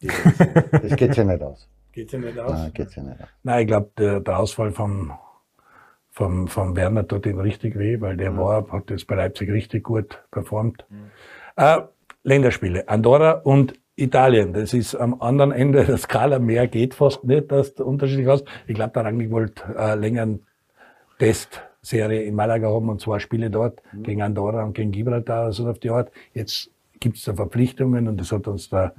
[0.00, 1.68] Das geht sich nicht aus.
[1.92, 2.52] Geht sich nicht aus?
[2.52, 3.28] Nein, geht sich nicht aus.
[3.42, 5.12] Nein, ich glaube, der, der, Ausfall vom,
[6.10, 8.38] vom, vom Werner tut ihm richtig weh, weil der mhm.
[8.38, 10.84] war, hat jetzt bei Leipzig richtig gut performt.
[10.88, 11.10] Mhm.
[11.56, 11.80] Äh,
[12.22, 12.88] Länderspiele.
[12.88, 14.52] Andorra und Italien.
[14.52, 16.38] Das ist am anderen Ende der Skala.
[16.38, 18.44] Mehr geht fast nicht, dass du unterschiedlich hast.
[18.66, 20.38] Ich glaube, der Rangnick wollte äh, länger eine
[21.18, 24.02] Testserie in Malaga haben und zwei Spiele dort mhm.
[24.02, 26.10] gegen Andorra und gegen Gibraltar, so auf die Art.
[26.32, 26.70] Jetzt
[27.00, 28.94] gibt es da Verpflichtungen und das hat uns der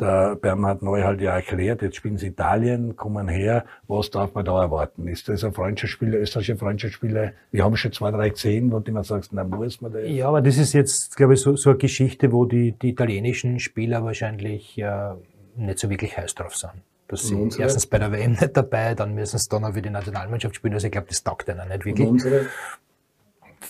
[0.00, 4.44] der Bernhard Neu halt ja erklärt, jetzt spielen sie Italien, kommen her, was darf man
[4.44, 5.08] da erwarten?
[5.08, 7.32] Ist das ein Freundschaftsspiel, österreichische Freundschaftsspiele?
[7.50, 10.02] Wir haben schon zwei, drei gesehen, wo du immer sagst, na, muss man das?
[10.08, 13.58] Ja, aber das ist jetzt, glaube ich, so, so eine Geschichte, wo die, die italienischen
[13.58, 15.14] Spieler wahrscheinlich äh,
[15.56, 16.72] nicht so wirklich heiß drauf sind.
[17.08, 19.90] Das sind erstens bei der WM nicht dabei, dann müssen sie dann auch für die
[19.90, 20.74] Nationalmannschaft spielen.
[20.74, 22.06] Also ich glaube, das taugt ihnen nicht wirklich.
[22.06, 22.46] Und unsere?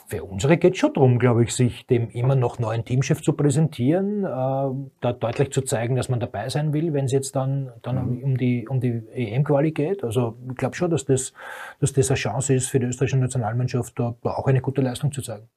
[0.09, 3.33] Für unsere geht es schon darum, glaube ich, sich dem immer noch neuen Teamchef zu
[3.33, 4.29] präsentieren, äh,
[5.01, 8.23] da deutlich zu zeigen, dass man dabei sein will, wenn es jetzt dann, dann mhm.
[8.23, 10.05] um die, um die EM-Quali geht.
[10.05, 11.33] Also ich glaube schon, dass das,
[11.81, 15.23] dass das eine Chance ist für die österreichische Nationalmannschaft, da auch eine gute Leistung zu
[15.23, 15.49] zeigen.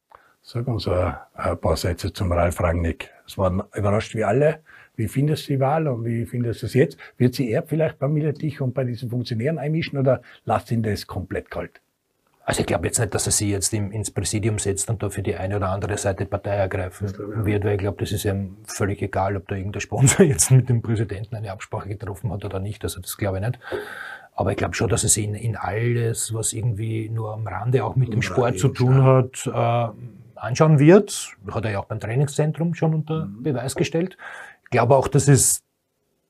[0.41, 3.11] Sag uns ein, ein paar Sätze zum Ralf Rangnick.
[3.27, 4.61] Es war überrascht wie alle.
[4.95, 6.97] Wie findest du die Wahl und wie findest du es jetzt?
[7.17, 11.07] Wird sie er vielleicht bei Miletich und bei diesen Funktionären einmischen oder lasst ihn das
[11.07, 11.81] komplett kalt?
[12.49, 15.21] Also ich glaube jetzt nicht, dass er sich jetzt ins Präsidium setzt und da für
[15.21, 17.13] die eine oder andere Seite Partei ergreifen
[17.45, 20.67] wird, weil ich glaube, das ist ihm völlig egal, ob da irgendein Sponsor jetzt mit
[20.67, 22.83] dem Präsidenten eine Absprache getroffen hat oder nicht.
[22.83, 23.59] Also das glaube ich nicht.
[24.33, 27.95] Aber ich glaube schon, dass es in, in alles, was irgendwie nur am Rande auch
[27.95, 31.35] mit dem Sport zu tun hat, äh, anschauen wird.
[31.51, 33.43] Hat er ja auch beim Trainingszentrum schon unter mhm.
[33.43, 34.17] Beweis gestellt.
[34.63, 35.61] Ich glaube auch, dass es,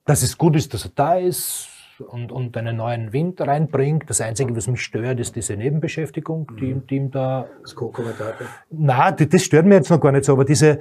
[0.04, 1.70] dass es gut ist, dass er da ist
[2.02, 4.10] und, und einen neuen Wind reinbringt.
[4.10, 7.48] Das Einzige, was mich stört, ist diese Nebenbeschäftigung, die, die ihm da...
[7.62, 8.48] Das Co-Kommentator?
[8.70, 10.80] Nein, das stört mir jetzt noch gar nicht so, aber diese,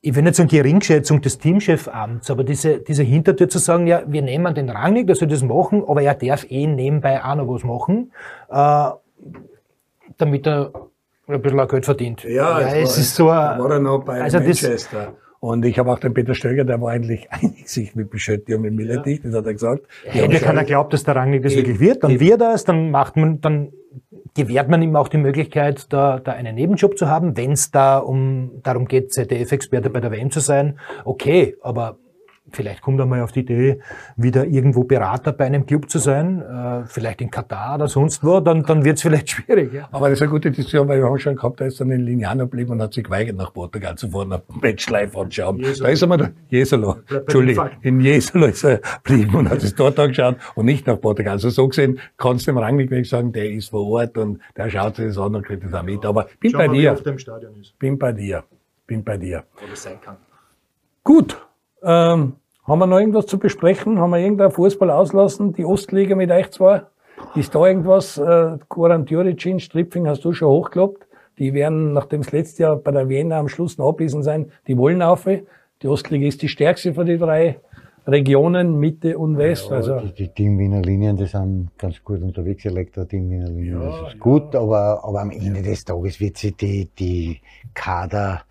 [0.00, 4.22] ich will nicht sagen Geringschätzung des Teamchefamts, aber diese, diese Hintertür zu sagen, ja, wir
[4.22, 7.48] nehmen den Rang nicht, dass wir das machen, aber er darf eh nebenbei auch noch
[7.48, 8.12] was machen,
[8.48, 8.90] äh,
[10.16, 10.72] damit er
[11.26, 12.24] ein bisschen Geld verdient.
[12.24, 14.98] Ja, ja es ist so ein, war er noch bei also Manchester.
[14.98, 18.54] Das, und ich habe auch den Peter Stöger, der war eigentlich einig sich mit Beschötti
[18.54, 19.86] und mit Milletich, das hat er gesagt.
[20.12, 23.16] Ja, keiner glaubt, dass der Rangnick das wirklich wird, dann wird er es, dann macht
[23.16, 23.72] man, dann
[24.34, 27.98] gewährt man ihm auch die Möglichkeit, da, da einen Nebenjob zu haben, wenn es da
[27.98, 30.78] um darum geht, ZDF-Experte bei der WM zu sein.
[31.04, 31.98] Okay, aber
[32.52, 33.80] Vielleicht kommt er mal auf die Idee,
[34.16, 38.40] wieder irgendwo Berater bei einem Club zu sein, äh, vielleicht in Katar oder sonst wo,
[38.40, 39.72] dann, dann wird es vielleicht schwierig.
[39.72, 39.88] Ja.
[39.90, 42.00] Aber das ist eine gute Diskussion, weil wir haben schon gehabt, da ist dann in
[42.00, 45.58] Lignano geblieben und hat sich geweigert, nach Portugal zu fahren, nach Match live anschauen.
[45.58, 45.86] Jesolo.
[45.86, 49.98] Da ist er mal, Jesolo, Entschuldigung, in Jesolo ist er geblieben und hat es dort
[49.98, 51.34] angeschaut und nicht nach Portugal.
[51.34, 54.70] Also so gesehen kannst du dem Rang nicht sagen, der ist vor Ort und der
[54.70, 56.04] schaut sich das an und kriegt das auch mit.
[56.04, 56.96] Aber bin Schau bei mal, dir.
[57.78, 58.44] Bin bei dir.
[58.86, 59.44] Bin bei dir.
[59.62, 60.16] Oder sein kann.
[61.04, 61.47] Gut.
[61.82, 63.98] Ähm, haben wir noch irgendwas zu besprechen?
[63.98, 65.52] Haben wir irgendein Fußball auslassen?
[65.54, 66.82] Die Ostliga mit euch zwei?
[67.34, 68.18] Ist da irgendwas?
[68.18, 71.06] Äh, Goran Djuricin, Stripfing hast du schon hochgelobt.
[71.38, 74.76] Die werden, nachdem es letztes Jahr bei der Wiener am Schluss noch abwiesen sein, die
[74.76, 75.24] wollen auf.
[75.24, 77.60] Die Ostliga ist die stärkste von den drei
[78.06, 79.70] Regionen, Mitte und West.
[79.70, 82.64] Ja, also die, die Team Wiener Linien, die sind ganz gut unterwegs.
[82.64, 84.18] Elektro Team Wiener Linien, ja, das ist ja.
[84.18, 87.40] gut, aber, aber am Ende des Tages wird sich die, die
[87.74, 88.42] Kader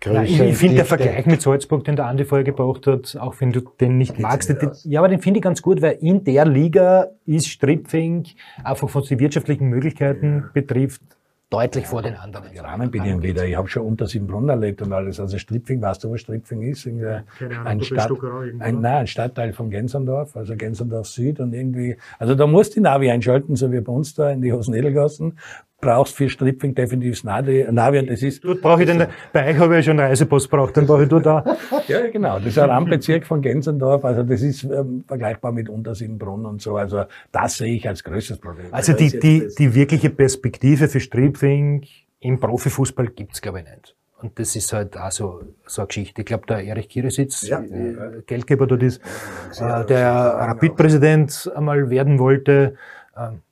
[0.00, 0.20] größer.
[0.20, 0.84] Nein, ich finde der.
[0.84, 4.48] Vergleich mit Salzburg, den der Andi vorher gebracht hat, auch wenn du den nicht magst,
[4.48, 8.26] den, ja, aber den finde ich ganz gut, weil in der Liga ist Stripfing
[8.62, 11.02] einfach was die wirtschaftlichen Möglichkeiten betrifft,
[11.50, 12.50] deutlich vor den anderen.
[12.52, 13.46] Die Rahmenbedingungen wieder.
[13.46, 15.20] Ich habe schon unter Siebenbrunn erlebt und alles.
[15.20, 16.86] Also Stripfing, weißt du, was Stripfing ist?
[16.86, 17.22] Irgendwie
[17.64, 18.10] ein, Stadt,
[18.58, 22.80] ein, nein, ein Stadtteil von Gensendorf, also Gensendorf Süd und irgendwie, also da musst du
[22.80, 25.38] die Navi einschalten, so wie bei uns da in die Hosenedelgassen.
[25.86, 29.58] Brauchst für Stripfing definitiv Navi, Navi und das ist, Dort brauche ich den, bei euch
[29.58, 31.44] habe ich ja schon einen Reisepass braucht, dann brauche ich dort auch.
[31.86, 36.44] ja genau, das ist ein Randbezirk von Gensendorf, also das ist ähm, vergleichbar mit Untersiebenbrunn
[36.44, 38.66] und so, also das sehe ich als größtes Problem.
[38.72, 41.84] Also ist die, die, die wirkliche Perspektive für Stripfing
[42.18, 43.94] im Profifußball gibt's glaube ich, nicht.
[44.20, 46.22] Und das ist halt auch so, so eine Geschichte.
[46.22, 47.60] Ich glaube, der Erich Kieresitz, Ja.
[47.60, 49.00] äh, Geldgeber dort ist,
[49.60, 52.76] äh, der Rapid-Präsident einmal werden wollte.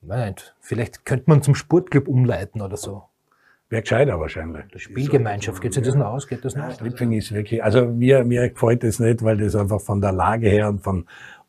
[0.01, 3.03] Nicht, vielleicht könnte man zum Sportclub umleiten oder so.
[3.69, 4.65] Wäre gescheiter wahrscheinlich.
[4.71, 6.27] Der Spielgemeinschaft, geht sich das noch aus?
[6.27, 6.73] Geht das nicht?
[6.73, 10.47] Stripfing ist wirklich, also mir, mir gefällt das nicht, weil das einfach von der Lage
[10.49, 11.05] her und vom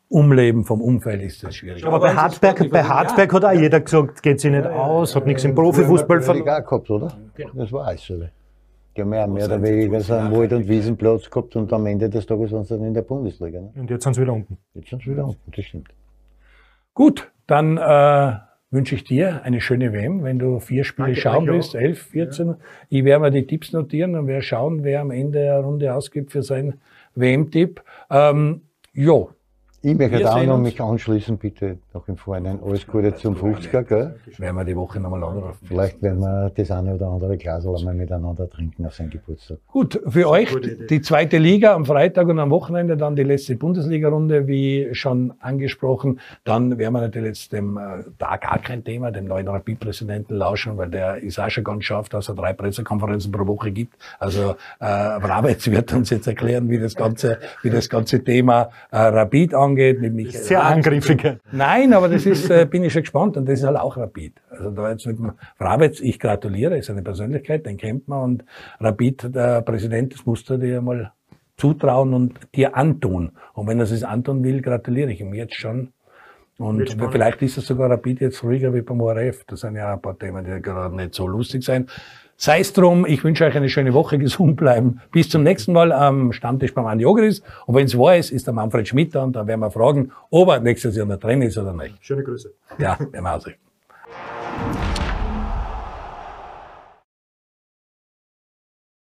[0.09, 1.85] Umleben, vom Umfeld ist das schwierig.
[1.85, 5.45] Aber bei Hartberg, bei Hartberg hat auch jeder gesagt, geht sich nicht aus, hat nichts
[5.45, 6.49] im Profifußball verloren.
[6.49, 7.13] auch gehabt, oder?
[7.55, 8.17] Das war alles so.
[8.97, 12.09] Die haben ja mehr oder weniger so einen Wald- und Wiesenplatz gehabt und am Ende
[12.09, 13.61] des Tages waren sie dann in der Bundesliga.
[13.61, 13.73] Ne?
[13.75, 14.57] Und jetzt sind sie wieder unten.
[14.73, 15.89] Jetzt sind sie wieder unten, das stimmt.
[16.97, 18.39] Gut, dann äh,
[18.71, 22.55] wünsche ich dir eine schöne WM, wenn du vier Spiele Danke, schauen willst, elf, 14.
[22.89, 26.33] Ich werde mir die Tipps notieren und werde schauen, wer am Ende der Runde ausgibt
[26.33, 26.81] für seinen
[27.15, 27.83] WM-Tipp.
[28.09, 28.63] Ähm,
[28.95, 29.31] jo,
[29.87, 32.59] Ich möchte Wir auch noch mich anschließen, bitte noch im Vorhinein.
[32.61, 34.17] Alles Gute zum 50er, gell?
[34.37, 35.65] werden wir die Woche nochmal anrufen.
[35.65, 39.59] Vielleicht werden wir das eine oder andere Glas einmal miteinander trinken auf seinen Geburtstag.
[39.71, 40.49] Gut, für euch
[40.91, 46.19] die zweite Liga am Freitag und am Wochenende dann die letzte Bundesliga-Runde, wie schon angesprochen.
[46.43, 50.77] Dann werden wir natürlich jetzt dem, äh, da gar kein Thema, dem neuen Rapid-Präsidenten lauschen,
[50.79, 53.95] weil der ist auch schon ganz scharf, dass er drei Pressekonferenzen pro Woche gibt.
[54.19, 58.99] Also äh, Rabetz wird uns jetzt erklären, wie das ganze, wie das ganze Thema äh,
[58.99, 59.76] Rapid angeht.
[59.77, 60.73] Mit Michael Sehr Rath.
[60.73, 61.39] angriffig.
[61.53, 64.41] Nein, aber das ist, äh, bin ich schon gespannt und das ist halt auch Rapid.
[64.51, 68.45] Also da jetzt mit dem Rabetz, ich gratuliere, ist eine Persönlichkeit, den kennt man und
[68.81, 71.13] Rapid, der Präsident, das musst du dir mal
[71.57, 73.33] zutrauen und dir antun.
[73.55, 75.93] Und wenn er es antun will, gratuliere ich ihm jetzt schon.
[76.59, 79.45] Und vielleicht ist es sogar Rapid jetzt ruhiger wie beim ORF.
[79.47, 81.87] Das sind ja ein paar Themen, die gerade nicht so lustig sein.
[82.39, 85.01] Sei es drum, ich wünsche euch eine schöne Woche, gesund bleiben.
[85.11, 87.43] Bis zum nächsten Mal am Stammtisch beim Andi Ogris.
[87.67, 90.13] Und wenn es wahr ist, ist der Manfred Schmidt da und dann werden wir fragen,
[90.31, 91.97] ob er nächstes Jahr noch drin ist oder nicht.
[92.01, 92.53] Schöne Grüße.
[92.79, 93.66] Ja, werden wir aussehen.